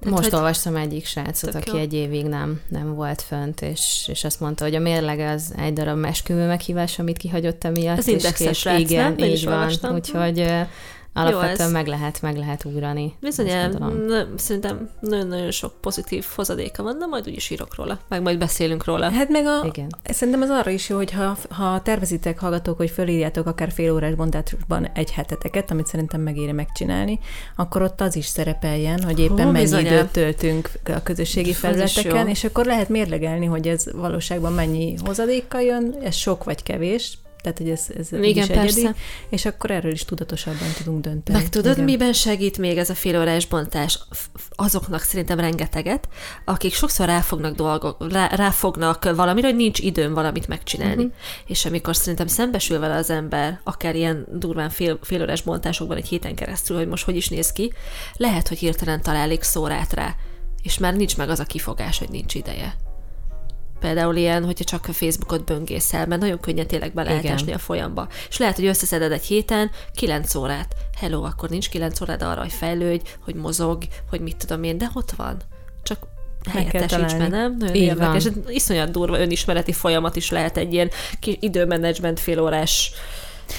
Tehát, 0.00 0.18
Most 0.18 0.32
olvastam 0.32 0.76
egyik 0.76 1.06
srácot, 1.06 1.54
aki 1.54 1.70
jó. 1.70 1.76
egy 1.76 1.94
évig 1.94 2.26
nem, 2.26 2.60
nem 2.68 2.94
volt 2.94 3.22
fönt, 3.22 3.60
és, 3.60 4.08
és 4.08 4.24
azt 4.24 4.40
mondta, 4.40 4.64
hogy 4.64 4.74
a 4.74 4.78
mérleg 4.78 5.18
az 5.18 5.54
egy 5.58 5.72
darab 5.72 5.98
mesküvő 5.98 6.46
meghívás, 6.46 6.98
amit 6.98 7.16
kihagyott 7.16 7.64
emiatt. 7.64 7.98
Az 7.98 8.08
indexes 8.08 8.64
rác, 8.64 8.78
igen, 8.78 9.14
nem? 9.18 9.28
így 9.28 9.44
van. 9.44 9.72
Úgyhogy 9.92 10.52
Alapvetően 11.12 11.70
meg 11.70 11.86
lehet, 11.86 12.22
meg 12.22 12.36
lehet 12.36 12.64
ugrani. 12.64 13.14
Bizony, 13.20 13.50
szerintem 14.36 14.90
nagyon-nagyon 15.00 15.50
sok 15.50 15.72
pozitív 15.80 16.26
hozadéka 16.34 16.82
van, 16.82 16.98
de 16.98 17.06
majd 17.06 17.28
úgyis 17.28 17.50
írok 17.50 17.74
róla, 17.74 17.98
meg 18.08 18.22
majd 18.22 18.38
beszélünk 18.38 18.84
róla. 18.84 19.10
Hát 19.10 19.28
meg 19.28 19.46
a, 19.46 19.66
Igen. 19.66 19.94
szerintem 20.04 20.42
az 20.42 20.48
arra 20.48 20.70
is 20.70 20.88
jó, 20.88 20.96
hogy 20.96 21.10
ha, 21.10 21.36
ha 21.50 21.82
tervezitek, 21.82 22.38
hallgatók, 22.38 22.76
hogy 22.76 22.90
fölírjátok 22.90 23.46
akár 23.46 23.70
fél 23.72 23.92
órás 23.92 24.14
bontásban 24.14 24.90
egy 24.94 25.10
heteteket, 25.10 25.70
amit 25.70 25.86
szerintem 25.86 26.20
megéri 26.20 26.52
megcsinálni, 26.52 27.18
akkor 27.56 27.82
ott 27.82 28.00
az 28.00 28.16
is 28.16 28.26
szerepeljen, 28.26 29.02
hogy 29.02 29.18
éppen 29.18 29.44
Hú, 29.44 29.50
mennyi 29.50 29.64
bizony. 29.64 29.86
időt 29.86 30.08
töltünk 30.08 30.70
a 30.84 31.02
közösségi 31.02 31.52
felületeken, 31.52 32.28
és 32.28 32.44
akkor 32.44 32.64
lehet 32.64 32.88
mérlegelni, 32.88 33.46
hogy 33.46 33.68
ez 33.68 33.92
valóságban 33.92 34.52
mennyi 34.52 34.94
hozadékkal 35.04 35.60
jön, 35.62 35.94
ez 36.02 36.14
sok 36.14 36.44
vagy 36.44 36.62
kevés, 36.62 37.18
tehát 37.42 37.58
hogy 37.58 37.70
ez, 37.70 37.86
ez 37.98 38.12
Igen, 38.12 38.24
is 38.24 38.36
egyedi, 38.36 38.58
persze. 38.58 38.94
és 39.28 39.44
akkor 39.44 39.70
erről 39.70 39.92
is 39.92 40.04
tudatosabban 40.04 40.68
tudunk 40.76 41.00
dönteni. 41.02 41.38
Meg 41.38 41.48
tudod, 41.48 41.72
Igen. 41.72 41.84
miben 41.84 42.12
segít 42.12 42.58
még 42.58 42.78
ez 42.78 42.90
a 42.90 42.94
félórás 42.94 43.46
bontás? 43.46 43.98
Azoknak 44.50 45.00
szerintem 45.00 45.40
rengeteget, 45.40 46.08
akik 46.44 46.74
sokszor 46.74 47.06
ráfognak 47.06 47.54
dolgok, 47.54 48.12
rá, 48.12 48.26
ráfognak 48.26 49.14
valamire, 49.14 49.46
hogy 49.46 49.56
nincs 49.56 49.78
időm 49.78 50.14
valamit 50.14 50.48
megcsinálni. 50.48 51.04
Uh-huh. 51.04 51.18
És 51.46 51.64
amikor 51.64 51.96
szerintem 51.96 52.26
szembesül 52.26 52.78
vele 52.78 52.94
az 52.94 53.10
ember, 53.10 53.60
akár 53.64 53.94
ilyen 53.94 54.26
durván 54.32 54.70
fél, 54.70 54.98
félórás 55.02 55.42
bontásokban 55.42 55.96
egy 55.96 56.08
héten 56.08 56.34
keresztül, 56.34 56.76
hogy 56.76 56.88
most 56.88 57.04
hogy 57.04 57.16
is 57.16 57.28
néz 57.28 57.52
ki, 57.52 57.72
lehet, 58.16 58.48
hogy 58.48 58.58
hirtelen 58.58 59.02
találik 59.02 59.42
szórát 59.42 59.92
rá, 59.92 60.14
és 60.62 60.78
már 60.78 60.96
nincs 60.96 61.16
meg 61.16 61.28
az 61.28 61.40
a 61.40 61.44
kifogás, 61.44 61.98
hogy 61.98 62.10
nincs 62.10 62.34
ideje. 62.34 62.74
Például 63.80 64.16
ilyen, 64.16 64.44
hogyha 64.44 64.64
csak 64.64 64.88
a 64.88 64.92
Facebookot 64.92 65.44
böngészel, 65.44 66.06
mert 66.06 66.20
nagyon 66.20 66.40
könnyen 66.40 66.66
tényleg 66.66 66.92
be 66.92 67.02
lehet 67.02 67.24
esni 67.24 67.52
a 67.52 67.58
folyamba. 67.58 68.08
És 68.28 68.38
lehet, 68.38 68.56
hogy 68.56 68.66
összeszeded 68.66 69.12
egy 69.12 69.24
héten 69.24 69.70
9 69.94 70.34
órát. 70.34 70.74
Hello, 71.00 71.22
akkor 71.22 71.48
nincs 71.48 71.68
9 71.68 72.00
órád 72.00 72.22
arra, 72.22 72.40
hogy 72.40 72.52
fejlődj, 72.52 73.04
hogy 73.24 73.34
mozog, 73.34 73.82
hogy 74.10 74.20
mit 74.20 74.36
tudom 74.36 74.62
én, 74.62 74.78
de 74.78 74.90
ott 74.94 75.10
van. 75.10 75.36
Csak 75.82 76.06
helyettesíts 76.50 77.16
be, 77.16 77.28
nem? 77.28 77.56
Nagyon 77.58 77.74
Így 77.74 77.82
érdekes. 77.82 78.24
Van. 78.24 78.44
Iszonyat 78.48 78.90
durva 78.90 79.18
önismereti 79.18 79.72
folyamat 79.72 80.16
is 80.16 80.30
lehet 80.30 80.56
egy 80.56 80.72
ilyen 80.72 80.90
időmenedzsment 81.20 82.20
félórás 82.20 82.92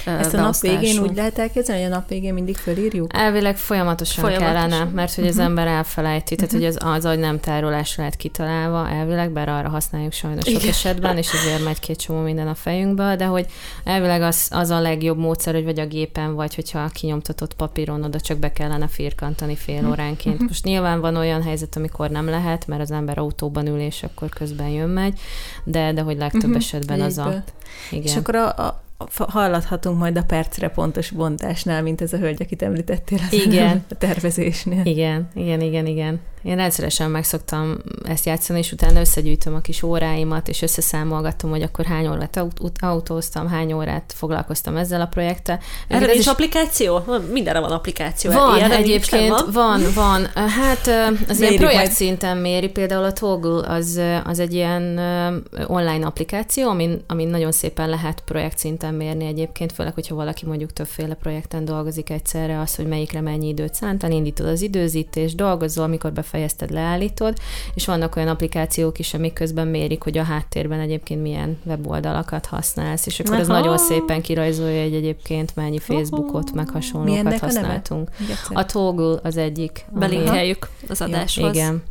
Ezt 0.06 0.34
a 0.34 0.40
nap 0.40 0.60
végén 0.60 0.98
úgy 0.98 1.16
lehet 1.16 1.38
elképzelni, 1.38 1.82
hogy 1.82 1.92
a 1.92 1.94
nap 1.94 2.08
végén 2.08 2.34
mindig 2.34 2.56
fölírjuk? 2.56 3.10
Elvileg 3.14 3.56
folyamatosan, 3.56 4.24
folyamatosan. 4.24 4.68
kellene, 4.68 4.90
mert 4.90 5.14
hogy 5.14 5.24
az 5.24 5.30
uh-huh. 5.30 5.44
ember 5.44 5.66
elfelejti, 5.66 6.34
tehát 6.34 6.52
uh-huh. 6.52 6.68
hogy 6.68 6.76
az, 6.76 6.96
az 6.96 7.04
agy 7.04 7.18
nem 7.18 7.40
tárolásra 7.40 8.02
lehet 8.02 8.16
kitalálva 8.16 8.88
elvileg, 8.88 9.30
bár 9.30 9.48
arra 9.48 9.68
használjuk 9.68 10.12
sajnos 10.12 10.44
sok 10.44 10.62
esetben, 10.62 11.16
és 11.16 11.32
ezért 11.32 11.64
megy 11.64 11.80
két 11.80 11.96
csomó 11.96 12.20
minden 12.20 12.48
a 12.48 12.54
fejünkbe, 12.54 13.16
de 13.16 13.24
hogy 13.24 13.46
elvileg 13.84 14.22
az, 14.22 14.48
az 14.50 14.70
a 14.70 14.80
legjobb 14.80 15.18
módszer, 15.18 15.54
hogy 15.54 15.64
vagy 15.64 15.80
a 15.80 15.86
gépen, 15.86 16.34
vagy 16.34 16.54
hogyha 16.54 16.78
a 16.78 16.88
kinyomtatott 16.88 17.54
papíron 17.54 18.04
oda 18.04 18.20
csak 18.20 18.38
be 18.38 18.52
kellene 18.52 18.88
firkantani 18.88 19.56
fél 19.56 19.80
mhm. 19.80 19.90
óránként. 19.90 20.34
Uh-huh. 20.34 20.48
Most 20.48 20.64
nyilván 20.64 21.00
van 21.00 21.16
olyan 21.16 21.42
helyzet, 21.42 21.76
amikor 21.76 22.10
nem 22.10 22.28
lehet, 22.28 22.66
mert 22.66 22.80
az 22.80 22.90
ember 22.90 23.18
autóban 23.18 23.66
ül, 23.66 23.78
és 23.78 24.02
akkor 24.02 24.28
közben 24.28 24.68
jön-megy, 24.68 25.18
de, 25.64 25.92
de 25.92 26.00
hogy 26.00 26.16
legtöbb 26.16 26.42
uh-huh. 26.42 26.56
esetben 26.56 27.00
az 27.00 27.18
a... 27.18 27.44
Igen. 27.90 28.04
És 28.04 28.16
akkor 28.16 28.34
a, 28.34 28.48
a 28.48 28.82
hallathatunk 29.28 29.98
majd 29.98 30.16
a 30.16 30.22
percre 30.22 30.68
pontos 30.68 31.10
bontásnál, 31.10 31.82
mint 31.82 32.00
ez 32.00 32.12
a 32.12 32.18
hölgy, 32.18 32.42
akit 32.42 32.62
említettél 32.62 33.18
az 33.30 33.32
igen. 33.32 33.84
a 33.90 33.94
tervezésnél. 33.94 34.84
Igen, 34.84 35.28
igen, 35.34 35.60
igen, 35.60 35.86
igen. 35.86 36.20
Én 36.42 36.56
rendszeresen 36.56 37.10
meg 37.10 37.24
szoktam 37.24 37.78
ezt 38.04 38.26
játszani, 38.26 38.58
és 38.58 38.72
utána 38.72 39.00
összegyűjtöm 39.00 39.54
a 39.54 39.60
kis 39.60 39.82
óráimat, 39.82 40.48
és 40.48 40.62
összeszámolgatom, 40.62 41.50
hogy 41.50 41.62
akkor 41.62 41.84
hány 41.84 42.08
órát 42.08 42.46
autóztam, 42.80 43.48
hány 43.48 43.72
órát 43.72 44.12
foglalkoztam 44.16 44.76
ezzel 44.76 45.00
a 45.00 45.06
projekttel. 45.06 45.60
Erre 45.88 46.06
nincs 46.06 46.18
is... 46.18 46.26
applikáció? 46.26 47.04
Mindenre 47.32 47.60
van 47.60 47.70
applikáció. 47.70 48.30
Van, 48.30 48.56
Ilyenre 48.56 48.76
egyébként 48.76 49.28
van? 49.28 49.50
van, 49.52 49.82
van. 49.94 50.48
Hát 50.48 50.90
az 51.28 51.40
ilyen 51.40 51.56
projekt 51.56 51.76
majd. 51.76 51.90
szinten 51.90 52.36
méri, 52.36 52.68
például 52.68 53.04
a 53.04 53.12
Toggle 53.12 53.68
az, 53.68 54.00
az 54.24 54.38
egy 54.38 54.54
ilyen 54.54 54.98
online 55.66 56.06
applikáció, 56.06 56.68
amin, 56.68 57.04
amin 57.06 57.28
nagyon 57.28 57.52
szépen 57.52 57.88
lehet 57.88 58.22
projekt 58.24 58.58
szinten 58.58 58.94
mérni 58.94 59.26
egyébként, 59.26 59.72
főleg, 59.72 59.94
hogyha 59.94 60.14
valaki 60.14 60.46
mondjuk 60.46 60.72
többféle 60.72 61.14
projekten 61.14 61.64
dolgozik 61.64 62.10
egyszerre, 62.10 62.60
az, 62.60 62.74
hogy 62.74 62.86
melyikre 62.86 63.20
mennyi 63.20 63.48
időt 63.48 63.74
szánt, 63.74 64.02
indítod 64.08 64.46
az 64.46 64.60
időzítést, 64.60 65.36
dolgozol, 65.36 65.84
amikor 65.84 66.12
be 66.12 66.22
befejezted, 66.32 66.70
leállítod, 66.70 67.36
és 67.74 67.86
vannak 67.86 68.16
olyan 68.16 68.28
applikációk 68.28 68.98
is, 68.98 69.14
amik 69.14 69.32
közben 69.32 69.66
mérik, 69.66 70.02
hogy 70.02 70.18
a 70.18 70.22
háttérben 70.22 70.80
egyébként 70.80 71.22
milyen 71.22 71.58
weboldalakat 71.64 72.46
használsz, 72.46 73.06
és 73.06 73.20
akkor 73.20 73.32
Aha. 73.32 73.40
ez 73.40 73.48
nagyon 73.48 73.78
szépen 73.78 74.22
kirajzolja, 74.22 74.82
hogy 74.82 74.94
egyébként 74.94 75.56
mennyi 75.56 75.78
Facebookot, 75.78 76.52
meg 76.52 76.68
hasonlókat 76.68 77.38
használtunk. 77.38 78.10
A, 78.48 78.58
a 78.58 78.64
Toggle 78.64 79.18
az 79.22 79.36
egyik. 79.36 79.84
Belinkeljük 79.90 80.68
az 80.88 81.00
adáshoz. 81.00 81.54
Igen. 81.54 81.82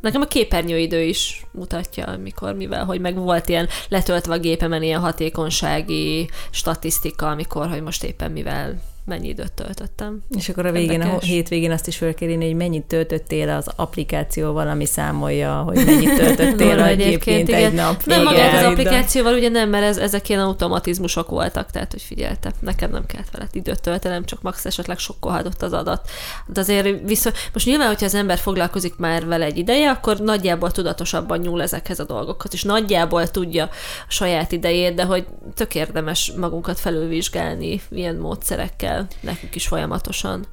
Nekem 0.00 0.20
a 0.20 0.26
képernyőidő 0.26 1.02
is 1.02 1.46
mutatja, 1.50 2.16
mikor, 2.22 2.54
mivel, 2.54 2.84
hogy 2.84 3.00
meg 3.00 3.16
volt 3.16 3.48
ilyen 3.48 3.68
letöltve 3.88 4.34
a 4.34 4.38
gépemen 4.38 4.82
ilyen 4.82 5.00
hatékonysági 5.00 6.30
statisztika, 6.50 7.28
amikor, 7.28 7.68
hogy 7.68 7.82
most 7.82 8.04
éppen 8.04 8.30
mivel 8.30 8.80
mennyi 9.04 9.28
időt 9.28 9.52
töltöttem. 9.52 10.22
És 10.36 10.48
akkor 10.48 10.66
a 10.66 10.72
végén, 10.72 10.90
Érdekes. 10.90 11.22
a 11.22 11.26
hétvégén 11.26 11.70
azt 11.70 11.86
is 11.86 11.96
fel 11.96 12.14
kell 12.14 12.28
írni, 12.28 12.44
hogy 12.44 12.56
mennyit 12.56 12.84
töltöttél 12.84 13.48
az 13.48 13.66
applikációval, 13.76 14.68
ami 14.68 14.84
számolja, 14.84 15.54
hogy 15.54 15.84
mennyit 15.84 16.14
töltöttél 16.14 16.78
a 16.78 16.86
egyébként 16.86 17.48
igen. 17.48 17.64
egy 17.64 17.72
nap. 17.72 18.04
Nem 18.04 18.22
magát 18.22 18.58
az 18.58 18.64
applikációval, 18.64 19.34
ugye 19.34 19.48
nem, 19.48 19.68
mert 19.68 19.84
ez, 19.84 19.96
ezek 19.96 20.28
ilyen 20.28 20.40
automatizmusok 20.40 21.28
voltak, 21.28 21.70
tehát 21.70 21.92
hogy 21.92 22.02
figyelte, 22.02 22.52
nekem 22.60 22.90
nem 22.90 23.06
kellett 23.06 23.30
veled 23.30 23.48
időt 23.52 23.80
töltenem, 23.80 24.24
csak 24.24 24.42
max 24.42 24.64
esetleg 24.64 24.98
sokkolhatott 24.98 25.62
az 25.62 25.72
adat. 25.72 26.10
De 26.46 26.60
azért 26.60 27.00
viszont, 27.04 27.36
most 27.52 27.66
nyilván, 27.66 27.86
hogyha 27.86 28.06
az 28.06 28.14
ember 28.14 28.38
foglalkozik 28.38 28.96
már 28.96 29.26
vele 29.26 29.44
egy 29.44 29.58
ideje, 29.58 29.90
akkor 29.90 30.18
nagyjából 30.18 30.70
tudatosabban 30.70 31.38
nyúl 31.38 31.62
ezekhez 31.62 32.00
a 32.00 32.04
dolgokhoz, 32.04 32.50
és 32.52 32.62
nagyjából 32.62 33.30
tudja 33.30 33.64
a 33.64 33.70
saját 34.08 34.52
idejét, 34.52 34.94
de 34.94 35.04
hogy 35.04 35.26
tök 35.54 35.74
érdemes 35.74 36.32
magunkat 36.36 36.80
felülvizsgálni 36.80 37.80
ilyen 37.90 38.16
módszerekkel 38.16 38.91
kell 38.92 39.06
nekünk 39.20 39.54
is 39.54 39.66
folyamatosan. 39.66 40.44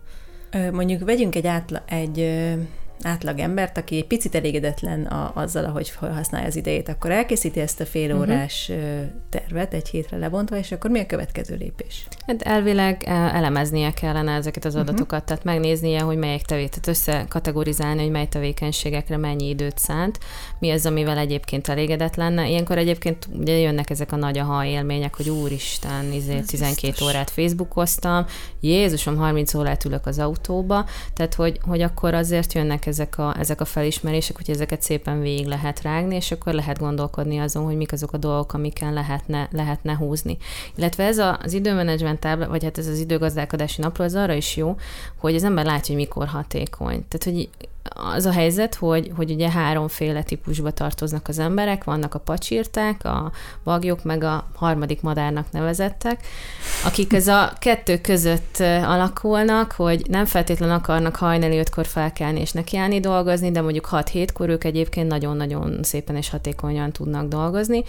Mondjuk 0.71 1.03
vegyünk 1.03 1.35
egy, 1.35 1.47
átla, 1.47 1.83
egy 1.85 2.17
átlag 3.01 3.39
embert, 3.39 3.77
aki 3.77 3.95
egy 3.95 4.07
picit 4.07 4.35
elégedetlen 4.35 5.05
a, 5.05 5.31
azzal, 5.33 5.65
ahogy 5.65 5.91
használja 5.99 6.47
az 6.47 6.55
idejét, 6.55 6.89
akkor 6.89 7.11
elkészíti 7.11 7.59
ezt 7.59 7.79
a 7.79 7.85
fél 7.85 8.13
mhm. 8.13 8.19
órás 8.19 8.69
uh-huh. 8.69 9.05
tervet 9.29 9.73
egy 9.73 9.89
hétre 9.89 10.17
lebontva, 10.17 10.57
és 10.57 10.71
akkor 10.71 10.89
mi 10.89 10.99
a 10.99 11.05
következő 11.05 11.55
lépés? 11.55 12.07
Hát 12.27 12.41
elvileg 12.41 13.03
elemeznie 13.05 13.91
kellene 13.91 14.31
ezeket 14.31 14.65
az 14.65 14.73
mhm. 14.73 14.81
adatokat, 14.81 15.11
uh-huh. 15.11 15.27
tehát 15.27 15.43
megnéznie, 15.43 16.01
hogy 16.01 16.17
melyik 16.17 16.41
tevét, 16.41 16.69
tehát 16.69 16.87
összekategorizálni, 16.87 18.01
hogy 18.01 18.11
mely 18.11 18.27
tevékenységekre 18.27 19.17
mennyi 19.17 19.47
időt 19.47 19.77
szánt, 19.77 20.19
mi 20.59 20.71
az, 20.71 20.85
amivel 20.85 21.17
egyébként 21.17 21.67
elégedett 21.67 22.15
lenne. 22.15 22.49
Ilyenkor 22.49 22.77
egyébként 22.77 23.27
ugye 23.39 23.57
jönnek 23.57 23.89
ezek 23.89 24.11
a 24.11 24.15
nagy 24.15 24.37
aha 24.37 24.65
élmények, 24.65 25.15
hogy 25.15 25.29
úristen, 25.29 26.11
izé, 26.11 26.39
12 26.39 26.87
biztos. 26.87 27.07
órát 27.07 27.29
Facebookoztam, 27.29 28.25
Jézusom, 28.59 29.17
30 29.17 29.53
órát 29.53 29.85
ülök 29.85 30.05
az 30.05 30.19
autóba, 30.19 30.85
tehát 31.13 31.33
hogy, 31.33 31.59
hogy 31.61 31.81
akkor 31.81 32.13
azért 32.13 32.53
jönnek 32.53 32.85
ezek 32.89 33.17
a, 33.17 33.35
ezek 33.39 33.61
a 33.61 33.65
felismerések, 33.65 34.35
hogy 34.35 34.49
ezeket 34.49 34.81
szépen 34.81 35.21
végig 35.21 35.45
lehet 35.45 35.81
rágni, 35.81 36.15
és 36.15 36.31
akkor 36.31 36.53
lehet 36.53 36.79
gondolkodni 36.79 37.37
azon, 37.37 37.63
hogy 37.63 37.75
mik 37.75 37.91
azok 37.91 38.13
a 38.13 38.17
dolgok, 38.17 38.53
amiken 38.53 38.93
lehetne, 38.93 39.47
lehetne 39.51 39.95
húzni. 39.95 40.37
Illetve 40.75 41.03
ez 41.03 41.17
az 41.17 41.53
időmenedzsment 41.53 42.19
tábla, 42.19 42.47
vagy 42.47 42.63
hát 42.63 42.77
ez 42.77 42.87
az 42.87 42.99
időgazdálkodási 42.99 43.81
napló, 43.81 44.05
az 44.05 44.15
arra 44.15 44.33
is 44.33 44.55
jó, 44.55 44.75
hogy 45.17 45.35
az 45.35 45.43
ember 45.43 45.65
látja, 45.65 45.95
hogy 45.95 46.03
mikor 46.03 46.27
hatékony. 46.27 47.05
Tehát, 47.07 47.23
hogy 47.23 47.49
az 47.95 48.25
a 48.25 48.31
helyzet, 48.31 48.75
hogy, 48.75 49.11
hogy 49.15 49.31
ugye 49.31 49.49
háromféle 49.49 50.23
típusba 50.23 50.71
tartoznak 50.71 51.27
az 51.27 51.39
emberek, 51.39 51.83
vannak 51.83 52.13
a 52.13 52.19
pacsírták, 52.19 53.05
a 53.05 53.31
bagyok, 53.63 54.03
meg 54.03 54.23
a 54.23 54.47
harmadik 54.55 55.01
madárnak 55.01 55.51
nevezettek, 55.51 56.25
akik 56.85 57.13
ez 57.13 57.27
a 57.27 57.53
kettő 57.59 58.01
között 58.01 58.59
alakulnak, 58.83 59.71
hogy 59.71 60.05
nem 60.09 60.25
feltétlenül 60.25 60.75
akarnak 60.75 61.15
hajnali 61.15 61.57
ötkor 61.57 61.85
felkelni 61.85 62.39
és 62.39 62.51
nekiállni 62.51 62.99
dolgozni, 62.99 63.51
de 63.51 63.61
mondjuk 63.61 63.89
6-7-kor 63.91 64.49
ők 64.49 64.63
egyébként 64.63 65.07
nagyon-nagyon 65.07 65.79
szépen 65.83 66.15
és 66.15 66.29
hatékonyan 66.29 66.91
tudnak 66.91 67.27
dolgozni, 67.27 67.83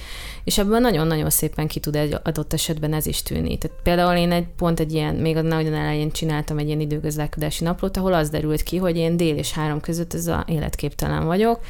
és 0.45 0.59
ebben 0.59 0.81
nagyon-nagyon 0.81 1.31
szépen 1.31 1.67
ki 1.67 1.81
tud 1.81 1.97
egy 1.97 2.17
adott 2.23 2.53
esetben 2.53 2.93
ez 2.93 3.07
is 3.07 3.23
tűnni. 3.23 3.59
Tehát 3.59 3.77
például 3.83 4.17
én 4.17 4.33
egy 4.33 4.47
pont 4.57 4.81
egy 4.81 4.93
ilyen, 4.93 5.15
még 5.15 5.37
a 5.37 5.43
nagyon 5.43 5.75
elején 5.75 6.11
csináltam 6.11 6.59
egy 6.59 6.67
ilyen 6.67 6.81
időgazdálkodási 6.81 7.65
naplót, 7.65 7.97
ahol 7.97 8.13
az 8.13 8.31
derült 8.31 8.63
ki, 8.63 8.77
hogy 8.77 8.97
én 8.97 9.17
dél 9.17 9.37
és 9.37 9.53
három 9.53 9.81
között 9.91 10.15
ez 10.15 10.27
a 10.27 10.45
életképtelen 10.47 11.27
vagyok, 11.27 11.61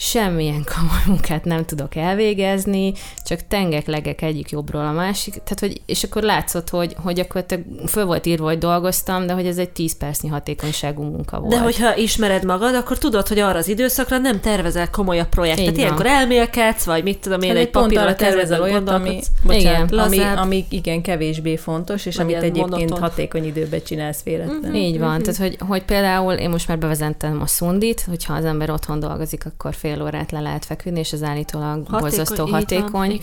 semmilyen 0.00 0.64
komoly 0.74 1.02
munkát 1.06 1.44
nem 1.44 1.64
tudok 1.64 1.96
elvégezni, 1.96 2.92
csak 3.24 3.40
tengek, 3.48 3.86
legek 3.86 4.22
egyik 4.22 4.50
jobbról 4.50 4.86
a 4.86 4.92
másik, 4.92 5.32
tehát 5.32 5.60
hogy, 5.60 5.80
és 5.86 6.02
akkor 6.02 6.22
látszott, 6.22 6.68
hogy, 6.68 6.94
hogy 7.02 7.20
akkor 7.20 7.44
te 7.44 7.58
föl 7.86 8.04
volt 8.04 8.26
írva, 8.26 8.44
hogy 8.44 8.58
dolgoztam, 8.58 9.26
de 9.26 9.32
hogy 9.32 9.46
ez 9.46 9.58
egy 9.58 9.70
10 9.70 9.96
percnyi 9.96 10.28
hatékonyságú 10.28 11.02
munka 11.02 11.40
volt. 11.40 11.52
De 11.52 11.60
hogyha 11.60 11.96
ismered 11.96 12.44
magad, 12.44 12.74
akkor 12.74 12.98
tudod, 12.98 13.28
hogy 13.28 13.38
arra 13.38 13.58
az 13.58 13.68
időszakra 13.68 14.18
nem 14.18 14.40
tervezel 14.40 14.90
komolyabb 14.90 15.28
projektet. 15.28 15.66
Így 15.68 15.78
ilyenkor 15.78 16.06
elmélkedsz, 16.06 16.84
vagy 16.84 17.02
mit 17.02 17.18
tudom 17.18 17.42
én, 17.42 17.48
hát 17.48 17.58
egy, 17.58 17.64
egy 17.64 17.70
papírra 17.70 18.14
tervezel 18.14 18.62
olyat, 18.62 18.88
ami, 18.88 19.20
bocsánat, 19.42 19.90
igen, 19.90 20.04
ami, 20.04 20.18
ami, 20.18 20.64
igen, 20.68 21.02
kevésbé 21.02 21.56
fontos, 21.56 22.06
és 22.06 22.16
amit 22.16 22.36
egyébként 22.36 22.68
monoton. 22.70 23.00
hatékony 23.00 23.44
időben 23.44 23.82
csinálsz 23.82 24.22
véletlenül. 24.22 24.60
Mm-hmm. 24.60 24.74
Így 24.74 24.98
van, 24.98 25.22
tehát 25.22 25.40
hogy, 25.40 25.56
hogy 25.68 25.82
például 25.82 26.32
én 26.32 26.50
most 26.50 26.68
már 26.68 26.78
bevezentem 26.78 27.40
a 27.40 27.46
szundit, 27.46 28.04
hogyha 28.08 28.34
az 28.34 28.44
ember 28.44 28.70
otthon 28.70 29.00
dolgozik, 29.00 29.46
akkor 29.46 29.74
fél 29.74 29.89
fél 29.90 30.02
órát 30.02 30.30
le 30.30 30.40
lehet 30.40 30.64
feküdni, 30.64 30.98
és 30.98 31.12
az 31.12 31.22
állítólag 31.22 31.68
hatékony, 31.68 32.00
borzasztó 32.00 32.46
hatékony. 32.46 33.20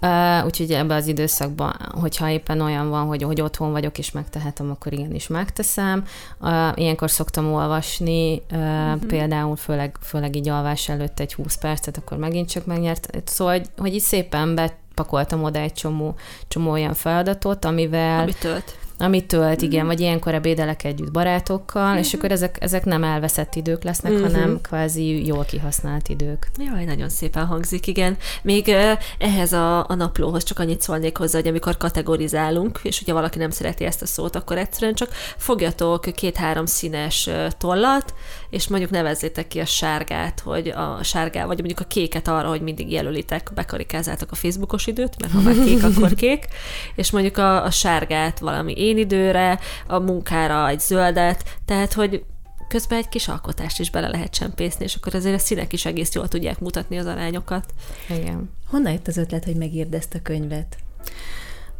Van. 0.00 0.40
Uh, 0.40 0.46
úgyhogy 0.46 0.72
ebbe 0.72 0.94
az 0.94 1.06
időszakban, 1.06 1.76
hogyha 2.00 2.30
éppen 2.30 2.60
olyan 2.60 2.88
van, 2.88 3.06
hogy, 3.06 3.22
hogy 3.22 3.40
otthon 3.40 3.72
vagyok 3.72 3.98
és 3.98 4.10
megtehetem, 4.10 4.70
akkor 4.70 4.92
igenis 4.92 5.26
megteszem. 5.26 6.04
Uh, 6.40 6.50
ilyenkor 6.74 7.10
szoktam 7.10 7.52
olvasni, 7.52 8.42
uh, 8.52 8.58
uh-huh. 8.58 9.06
például 9.06 9.56
főleg, 9.56 9.96
főleg 10.02 10.36
így 10.36 10.48
alvás 10.48 10.88
előtt 10.88 11.20
egy 11.20 11.34
20 11.34 11.56
percet, 11.56 11.96
akkor 11.96 12.18
megint 12.18 12.50
csak 12.50 12.66
megnyert. 12.66 13.22
Szóval, 13.24 13.52
hogy, 13.56 13.66
hogy 13.76 13.94
így 13.94 14.00
szépen 14.00 14.54
bepakoltam 14.54 15.42
oda 15.42 15.58
egy 15.58 15.72
csomó, 15.72 16.14
csomó 16.48 16.70
olyan 16.70 16.94
feladatot, 16.94 17.64
amivel... 17.64 18.20
Ami 18.20 18.32
tölt 18.40 18.76
amit 19.02 19.26
tölt, 19.26 19.62
igen, 19.62 19.78
mhm. 19.78 19.88
vagy 19.88 20.00
ilyenkor 20.00 20.34
ebédelek 20.34 20.84
együtt 20.84 21.10
barátokkal, 21.10 21.82
uh-huh. 21.82 21.98
és 21.98 22.06
mhm. 22.06 22.16
akkor 22.16 22.30
ezek, 22.30 22.56
ezek 22.60 22.84
nem 22.84 23.04
elveszett 23.04 23.54
idők 23.54 23.82
lesznek, 23.82 24.12
uh-huh. 24.12 24.26
hanem 24.32 24.60
kvázi 24.60 25.26
jól 25.26 25.44
kihasznált 25.44 26.08
idők. 26.08 26.50
Jaj, 26.56 26.84
nagyon 26.84 27.08
szépen 27.08 27.46
hangzik, 27.46 27.86
igen. 27.86 28.16
Még 28.42 28.74
ehhez 29.18 29.52
a, 29.52 29.88
a 29.88 29.94
naplóhoz 29.94 30.42
csak 30.42 30.58
annyit 30.58 30.82
szólnék 30.82 31.16
hozzá, 31.16 31.38
hogy 31.38 31.48
amikor 31.48 31.76
kategorizálunk, 31.76 32.80
és 32.82 33.00
ugye 33.00 33.12
valaki 33.12 33.38
nem 33.38 33.50
szereti 33.50 33.84
ezt 33.84 34.02
a 34.02 34.06
szót, 34.06 34.36
akkor 34.36 34.58
egyszerűen 34.58 34.94
csak 34.94 35.10
fogjatok 35.36 36.00
két-három 36.14 36.66
színes 36.66 37.28
tollat, 37.58 38.14
és 38.50 38.68
mondjuk 38.68 38.90
nevezzétek 38.90 39.48
ki 39.48 39.60
a 39.60 39.64
sárgát, 39.64 40.40
hogy 40.40 40.68
a 40.68 40.98
sárgá, 41.02 41.46
vagy 41.46 41.58
mondjuk 41.58 41.80
a 41.80 41.84
kéket 41.84 42.28
arra, 42.28 42.48
hogy 42.48 42.60
mindig 42.60 42.92
jelölitek, 42.92 43.50
bekarikázzátok 43.54 44.30
a 44.30 44.34
Facebookos 44.34 44.86
időt, 44.86 45.20
mert 45.20 45.32
ha 45.32 45.40
már 45.40 45.54
kék, 45.64 45.84
akkor 45.84 46.14
kék, 46.14 46.46
és 46.94 47.10
mondjuk 47.10 47.36
a, 47.36 47.64
a 47.64 47.70
sárgát 47.70 48.38
valami 48.38 48.80
én 48.92 48.98
időre, 48.98 49.58
a 49.86 49.98
munkára 49.98 50.68
egy 50.68 50.80
zöldet, 50.80 51.58
tehát 51.64 51.92
hogy 51.92 52.24
közben 52.68 52.98
egy 52.98 53.08
kis 53.08 53.28
alkotást 53.28 53.80
is 53.80 53.90
bele 53.90 54.08
lehet 54.08 54.30
csempészni, 54.30 54.84
és 54.84 54.94
akkor 54.94 55.14
azért 55.14 55.34
a 55.34 55.38
színek 55.38 55.72
is 55.72 55.84
egész 55.84 56.14
jól 56.14 56.28
tudják 56.28 56.60
mutatni 56.60 56.98
az 56.98 57.06
arányokat. 57.06 57.64
Igen. 58.08 58.50
Honnan 58.70 58.92
jött 58.92 59.08
az 59.08 59.16
ötlet, 59.16 59.44
hogy 59.44 59.56
megírd 59.56 59.94
ezt 59.94 60.14
a 60.14 60.22
könyvet? 60.22 60.76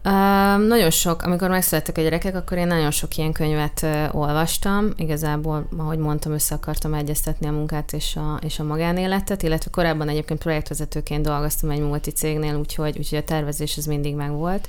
Uh, 0.05 0.67
nagyon 0.67 0.91
sok, 0.91 1.23
amikor 1.23 1.49
megszülettek 1.49 1.99
a 1.99 2.03
gyerekek, 2.03 2.35
akkor 2.35 2.59
én 2.59 2.67
nagyon 2.67 2.91
sok 2.91 3.17
ilyen 3.17 3.33
könyvet 3.33 3.81
uh, 3.83 4.15
olvastam. 4.15 4.93
Igazából, 4.97 5.69
ahogy 5.77 5.99
mondtam, 5.99 6.33
össze 6.33 6.55
akartam 6.55 6.95
egyeztetni 6.95 7.47
a 7.47 7.53
munkát 7.53 7.93
és 7.93 8.17
a, 8.17 8.39
és 8.45 8.59
a 8.59 8.65
magánéletet, 8.65 9.43
illetve 9.43 9.71
korábban 9.71 10.09
egyébként 10.09 10.43
projektvezetőként 10.43 11.25
dolgoztam 11.25 11.71
egy 11.71 11.81
multicégnél, 11.81 12.55
úgyhogy, 12.55 12.99
úgyhogy 12.99 13.19
a 13.19 13.25
tervezés 13.25 13.77
ez 13.77 13.85
mindig 13.85 14.15
megvolt. 14.15 14.69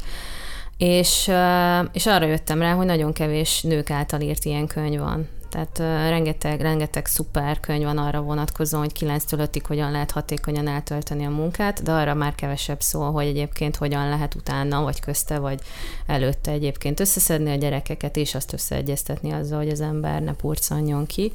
És, 0.83 1.27
uh, 1.27 1.89
és 1.91 2.05
arra 2.05 2.25
jöttem 2.25 2.61
rá, 2.61 2.73
hogy 2.73 2.85
nagyon 2.85 3.13
kevés 3.13 3.61
nők 3.61 3.89
által 3.89 4.21
írt 4.21 4.45
ilyen 4.45 4.67
könyv 4.67 4.99
van. 4.99 5.27
Tehát 5.49 5.79
uh, 5.79 5.85
rengeteg, 5.85 6.61
rengeteg 6.61 7.05
szuper 7.05 7.59
könyv 7.59 7.83
van 7.83 7.97
arra 7.97 8.21
vonatkozóan, 8.21 8.83
hogy 8.83 8.91
9-től 8.99 9.47
5-ig 9.51 9.61
hogyan 9.67 9.91
lehet 9.91 10.11
hatékonyan 10.11 10.67
eltölteni 10.67 11.25
a 11.25 11.29
munkát, 11.29 11.83
de 11.83 11.91
arra 11.91 12.13
már 12.13 12.35
kevesebb 12.35 12.81
szól, 12.81 13.11
hogy 13.11 13.25
egyébként 13.25 13.75
hogyan 13.75 14.09
lehet 14.09 14.35
utána, 14.35 14.81
vagy 14.81 14.99
közte, 14.99 15.39
vagy 15.39 15.59
előtte 16.07 16.51
egyébként 16.51 16.99
összeszedni 16.99 17.51
a 17.51 17.55
gyerekeket, 17.55 18.17
és 18.17 18.35
azt 18.35 18.53
összeegyeztetni 18.53 19.31
azzal, 19.31 19.57
hogy 19.57 19.69
az 19.69 19.81
ember 19.81 20.21
ne 20.21 20.33
purcanjon 20.33 21.05
ki 21.05 21.31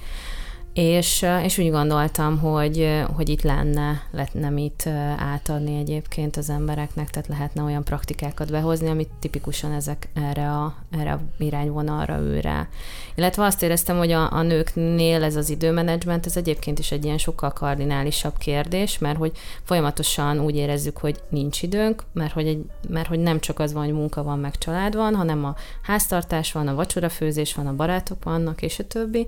és, 0.78 1.26
és 1.42 1.58
úgy 1.58 1.70
gondoltam, 1.70 2.38
hogy, 2.38 3.02
hogy 3.14 3.28
itt 3.28 3.42
lenne, 3.42 4.02
lehetne 4.10 4.50
mit 4.50 4.86
átadni 5.16 5.78
egyébként 5.78 6.36
az 6.36 6.50
embereknek, 6.50 7.10
tehát 7.10 7.28
lehetne 7.28 7.62
olyan 7.62 7.84
praktikákat 7.84 8.50
behozni, 8.50 8.88
amit 8.88 9.08
tipikusan 9.20 9.72
ezek 9.72 10.08
erre 10.14 10.50
a, 10.50 10.74
erre 10.90 11.12
a 11.12 11.20
irányvonalra 11.38 12.18
ő 12.18 12.40
rá. 12.40 12.68
Illetve 13.14 13.44
azt 13.44 13.62
éreztem, 13.62 13.96
hogy 13.96 14.12
a, 14.12 14.32
a 14.32 14.42
nőknél 14.42 15.22
ez 15.22 15.36
az 15.36 15.50
időmenedzsment, 15.50 16.26
ez 16.26 16.36
egyébként 16.36 16.78
is 16.78 16.92
egy 16.92 17.04
ilyen 17.04 17.18
sokkal 17.18 17.52
kardinálisabb 17.52 18.36
kérdés, 18.38 18.98
mert 18.98 19.18
hogy 19.18 19.32
folyamatosan 19.62 20.40
úgy 20.40 20.56
érezzük, 20.56 20.98
hogy 20.98 21.20
nincs 21.28 21.62
időnk, 21.62 22.04
mert 22.12 22.32
hogy, 22.32 22.46
egy, 22.46 22.64
mert 22.88 23.08
hogy 23.08 23.20
nem 23.20 23.40
csak 23.40 23.58
az 23.58 23.72
van, 23.72 23.84
hogy 23.84 23.94
munka 23.94 24.22
van, 24.22 24.38
meg 24.38 24.58
család 24.58 24.96
van, 24.96 25.14
hanem 25.14 25.44
a 25.44 25.54
háztartás 25.82 26.52
van, 26.52 26.68
a 26.68 26.74
vacsorafőzés 26.74 27.54
van, 27.54 27.66
a 27.66 27.74
barátok 27.74 28.24
vannak, 28.24 28.62
és 28.62 28.78
a 28.78 28.86
többi, 28.86 29.26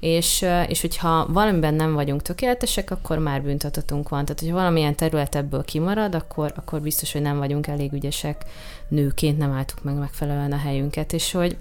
és, 0.00 0.44
és 0.68 0.80
hogyha 0.92 1.26
valamiben 1.32 1.74
nem 1.74 1.94
vagyunk 1.94 2.22
tökéletesek, 2.22 2.90
akkor 2.90 3.18
már 3.18 3.42
bűntatatunk 3.42 4.08
van. 4.08 4.24
Tehát, 4.24 4.40
hogyha 4.40 4.56
valamilyen 4.56 4.94
terület 4.94 5.34
ebből 5.34 5.64
kimarad, 5.64 6.14
akkor, 6.14 6.52
akkor 6.56 6.80
biztos, 6.80 7.12
hogy 7.12 7.22
nem 7.22 7.38
vagyunk 7.38 7.66
elég 7.66 7.92
ügyesek 7.92 8.44
nőként, 8.88 9.38
nem 9.38 9.52
álltuk 9.52 9.82
meg 9.82 9.94
megfelelően 9.94 10.52
a 10.52 10.56
helyünket, 10.56 11.12
és 11.12 11.32
hogy 11.32 11.56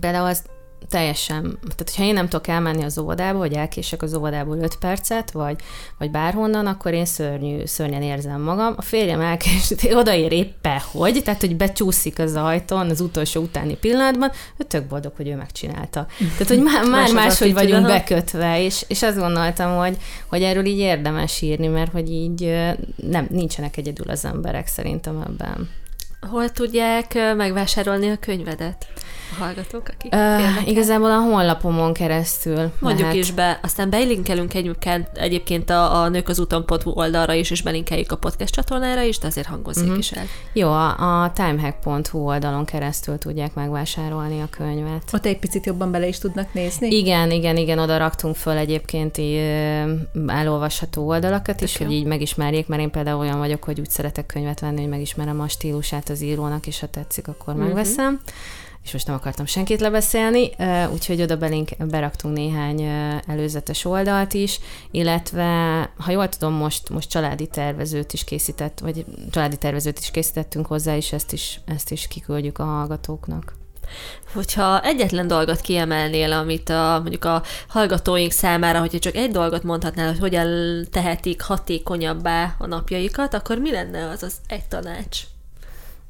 például 0.00 0.26
az 0.26 0.44
teljesen, 0.88 1.42
tehát 1.42 1.76
hogyha 1.76 2.02
én 2.02 2.14
nem 2.14 2.28
tudok 2.28 2.48
elmenni 2.48 2.84
az 2.84 2.98
óvodába, 2.98 3.38
vagy 3.38 3.52
elkések 3.52 4.02
az 4.02 4.14
óvodából 4.14 4.58
5 4.58 4.76
percet, 4.76 5.30
vagy, 5.30 5.56
vagy 5.98 6.10
bárhonnan, 6.10 6.66
akkor 6.66 6.92
én 6.92 7.04
szörnyű, 7.04 7.64
szörnyen 7.64 8.02
érzem 8.02 8.40
magam. 8.40 8.74
A 8.76 8.82
férjem 8.82 9.20
elkés, 9.20 9.72
odaér 10.00 10.32
éppen 10.32 10.80
hogy, 10.92 11.22
tehát 11.24 11.40
hogy 11.40 11.56
becsúszik 11.56 12.18
az 12.18 12.34
ajtón 12.34 12.90
az 12.90 13.00
utolsó 13.00 13.40
utáni 13.40 13.76
pillanatban, 13.76 14.30
ő 14.56 14.64
tök 14.64 14.84
boldog, 14.84 15.12
hogy 15.16 15.28
ő 15.28 15.36
megcsinálta. 15.36 16.06
Tehát, 16.18 16.48
hogy 16.48 16.62
már, 16.72 16.84
már 16.84 17.12
máshogy 17.12 17.52
vagyunk 17.52 17.86
bekötve, 17.86 18.64
és, 18.64 18.84
és 18.88 19.02
azt 19.02 19.18
gondoltam, 19.18 19.76
hogy, 19.76 19.96
hogy 20.26 20.42
erről 20.42 20.64
így 20.64 20.78
érdemes 20.78 21.40
írni, 21.40 21.66
mert 21.66 21.92
hogy 21.92 22.10
így 22.10 22.40
nem, 22.96 23.26
nincsenek 23.30 23.76
egyedül 23.76 24.10
az 24.10 24.24
emberek 24.24 24.66
szerintem 24.66 25.24
ebben. 25.26 25.68
Hol 26.30 26.50
tudják 26.50 27.14
megvásárolni 27.36 28.10
a 28.10 28.16
könyvedet? 28.16 28.86
A 29.30 29.42
hallgatók, 29.42 29.88
akik 29.88 30.14
uh, 30.14 30.68
Igazából 30.68 31.10
a 31.10 31.18
honlapomon 31.18 31.92
keresztül. 31.92 32.72
Mondjuk 32.78 33.00
lehet. 33.00 33.14
is 33.14 33.30
be, 33.32 33.60
aztán 33.62 33.90
belinkelünk 33.90 34.54
egyébként, 34.54 35.08
egyébként 35.14 35.70
a, 35.70 36.02
a 36.02 36.08
nők 36.08 36.28
az 36.28 36.38
úton.hu 36.40 36.90
oldalra 36.90 37.32
is, 37.32 37.50
és 37.50 37.62
belinkeljük 37.62 38.12
a 38.12 38.16
podcast 38.16 38.54
csatornára 38.54 39.02
is, 39.02 39.18
de 39.18 39.26
azért 39.26 39.46
hangozzék 39.46 39.84
uh-huh. 39.84 39.98
is 39.98 40.12
el. 40.12 40.24
Jó, 40.52 40.68
a, 40.68 41.22
a 41.22 41.32
timehack.hu 41.32 42.18
oldalon 42.18 42.64
keresztül 42.64 43.18
tudják 43.18 43.54
megvásárolni 43.54 44.40
a 44.40 44.48
könyvet. 44.50 45.02
Ott 45.12 45.26
egy 45.26 45.38
picit 45.38 45.66
jobban 45.66 45.90
bele 45.90 46.06
is 46.06 46.18
tudnak 46.18 46.52
nézni? 46.52 46.88
Igen, 46.88 47.30
igen, 47.30 47.56
igen, 47.56 47.78
oda 47.78 47.98
raktunk 47.98 48.36
föl 48.36 48.56
egyébként 48.56 49.18
elolvasható 50.26 51.08
oldalakat 51.08 51.60
is, 51.60 51.76
hogy 51.76 51.92
így 51.92 52.04
megismerjék, 52.04 52.66
mert 52.66 52.82
én 52.82 52.90
például 52.90 53.18
olyan 53.18 53.38
vagyok, 53.38 53.64
hogy 53.64 53.80
úgy 53.80 53.90
szeretek 53.90 54.26
könyvet 54.26 54.60
venni, 54.60 54.80
hogy 54.80 54.90
megismerem 54.90 55.40
a 55.40 55.48
stílusát 55.48 56.08
az 56.08 56.22
írónak, 56.22 56.66
és 56.66 56.80
ha 56.80 56.86
tetszik, 56.86 57.28
akkor 57.28 57.54
uh-huh. 57.54 57.68
megveszem 57.68 58.20
és 58.84 58.92
most 58.92 59.06
nem 59.06 59.16
akartam 59.16 59.46
senkit 59.46 59.80
lebeszélni, 59.80 60.50
úgyhogy 60.92 61.22
oda 61.22 61.36
belink, 61.36 61.70
beraktunk 61.78 62.36
néhány 62.36 62.82
előzetes 63.26 63.84
oldalt 63.84 64.34
is, 64.34 64.60
illetve, 64.90 65.44
ha 65.98 66.10
jól 66.10 66.28
tudom, 66.28 66.52
most, 66.52 66.88
most 66.88 67.10
családi 67.10 67.46
tervezőt 67.46 68.12
is 68.12 68.24
készített, 68.24 68.78
vagy 68.78 69.04
családi 69.30 69.56
tervezőt 69.56 69.98
is 69.98 70.10
készítettünk 70.10 70.66
hozzá, 70.66 70.96
és 70.96 71.12
ezt 71.12 71.32
is, 71.32 71.60
ezt 71.64 71.90
is 71.90 72.08
kiküldjük 72.08 72.58
a 72.58 72.64
hallgatóknak. 72.64 73.58
Hogyha 74.32 74.82
egyetlen 74.82 75.26
dolgot 75.26 75.60
kiemelnél, 75.60 76.32
amit 76.32 76.68
a, 76.68 76.98
mondjuk 77.00 77.24
a 77.24 77.42
hallgatóink 77.68 78.30
számára, 78.30 78.80
hogyha 78.80 78.98
csak 78.98 79.14
egy 79.14 79.30
dolgot 79.30 79.62
mondhatnál, 79.62 80.08
hogy 80.08 80.18
hogyan 80.18 80.48
tehetik 80.90 81.42
hatékonyabbá 81.42 82.54
a 82.58 82.66
napjaikat, 82.66 83.34
akkor 83.34 83.58
mi 83.58 83.70
lenne 83.70 84.08
az 84.08 84.22
az 84.22 84.34
egy 84.46 84.64
tanács? 84.64 85.20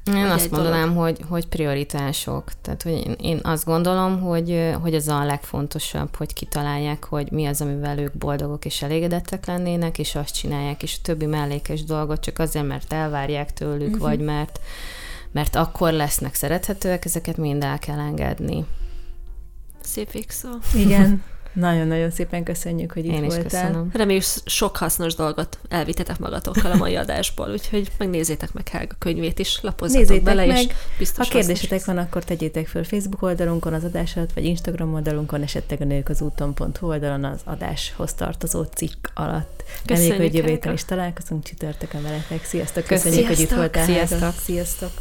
Én 0.05 0.25
azt 0.25 0.51
mondanám, 0.51 0.93
dolog. 0.93 1.03
hogy, 1.03 1.25
hogy 1.29 1.47
prioritások. 1.47 2.51
Tehát, 2.61 2.83
hogy 2.83 2.91
én, 2.91 3.15
én 3.19 3.39
azt 3.43 3.65
gondolom, 3.65 4.21
hogy, 4.21 4.73
hogy 4.81 4.93
ez 4.93 5.07
a 5.07 5.23
legfontosabb, 5.23 6.15
hogy 6.15 6.33
kitalálják, 6.33 7.03
hogy 7.03 7.31
mi 7.31 7.45
az, 7.45 7.61
amivel 7.61 7.97
ők 7.97 8.17
boldogok 8.17 8.65
és 8.65 8.81
elégedettek 8.81 9.45
lennének, 9.45 9.99
és 9.99 10.15
azt 10.15 10.35
csinálják, 10.35 10.83
és 10.83 10.95
a 10.97 11.01
többi 11.01 11.25
mellékes 11.25 11.83
dolgot 11.83 12.19
csak 12.19 12.39
azért, 12.39 12.67
mert 12.67 12.93
elvárják 12.93 13.53
tőlük, 13.53 13.87
uh-huh. 13.87 14.01
vagy 14.01 14.19
mert, 14.19 14.59
mert 15.31 15.55
akkor 15.55 15.91
lesznek 15.91 16.33
szerethetőek, 16.33 17.05
ezeket 17.05 17.37
mind 17.37 17.63
el 17.63 17.79
kell 17.79 17.99
engedni. 17.99 18.65
Szép 19.81 20.11
végszó. 20.11 20.49
Igen. 20.73 21.23
Nagyon-nagyon 21.53 22.11
szépen 22.11 22.43
köszönjük, 22.43 22.91
hogy 22.91 23.05
itt 23.05 23.11
Én 23.11 23.21
voltál. 23.21 23.43
köszönöm. 23.43 23.89
Reméljük 23.93 24.23
sok 24.45 24.77
hasznos 24.77 25.15
dolgot 25.15 25.57
elvitetek 25.69 26.19
magatokkal 26.19 26.71
a 26.71 26.75
mai 26.75 26.95
adásból, 26.95 27.49
úgyhogy 27.51 27.91
megnézzétek 27.97 28.53
meg 28.53 28.67
Helga 28.67 28.95
könyvét 28.99 29.39
is, 29.39 29.59
lapozzatok 29.61 30.07
Nézzétek 30.07 30.23
bele, 30.23 30.45
meg. 30.45 30.57
és 30.57 30.67
biztos 30.97 31.27
Ha 31.27 31.33
kérdésetek 31.33 31.85
van, 31.85 31.97
akkor 31.97 32.23
tegyétek 32.23 32.67
föl 32.67 32.83
Facebook 32.83 33.21
oldalunkon 33.21 33.73
az 33.73 33.83
adásat, 33.83 34.33
vagy 34.33 34.45
Instagram 34.45 34.93
oldalunkon, 34.93 35.41
esetleg 35.41 35.81
a 35.81 35.85
nők 35.85 36.09
az 36.09 36.21
úton.hu 36.21 36.87
oldalon 36.87 37.23
az 37.23 37.39
adáshoz 37.43 38.13
tartozó 38.13 38.63
cikk 38.63 39.07
alatt. 39.13 39.63
Reméljük, 39.85 40.15
hogy 40.15 40.33
jövő 40.33 40.47
héten 40.49 40.73
is 40.73 40.85
találkozunk 40.85 41.43
csütörtökön 41.43 42.01
veletek. 42.01 42.43
Sziasztok, 42.45 42.83
köszönjük, 42.85 43.25
Sziasztok. 43.25 43.37
hogy 43.37 43.45
itt 43.51 43.57
voltál. 43.57 43.85
Sziasztok. 43.85 44.33
Sziasztok. 44.43 44.91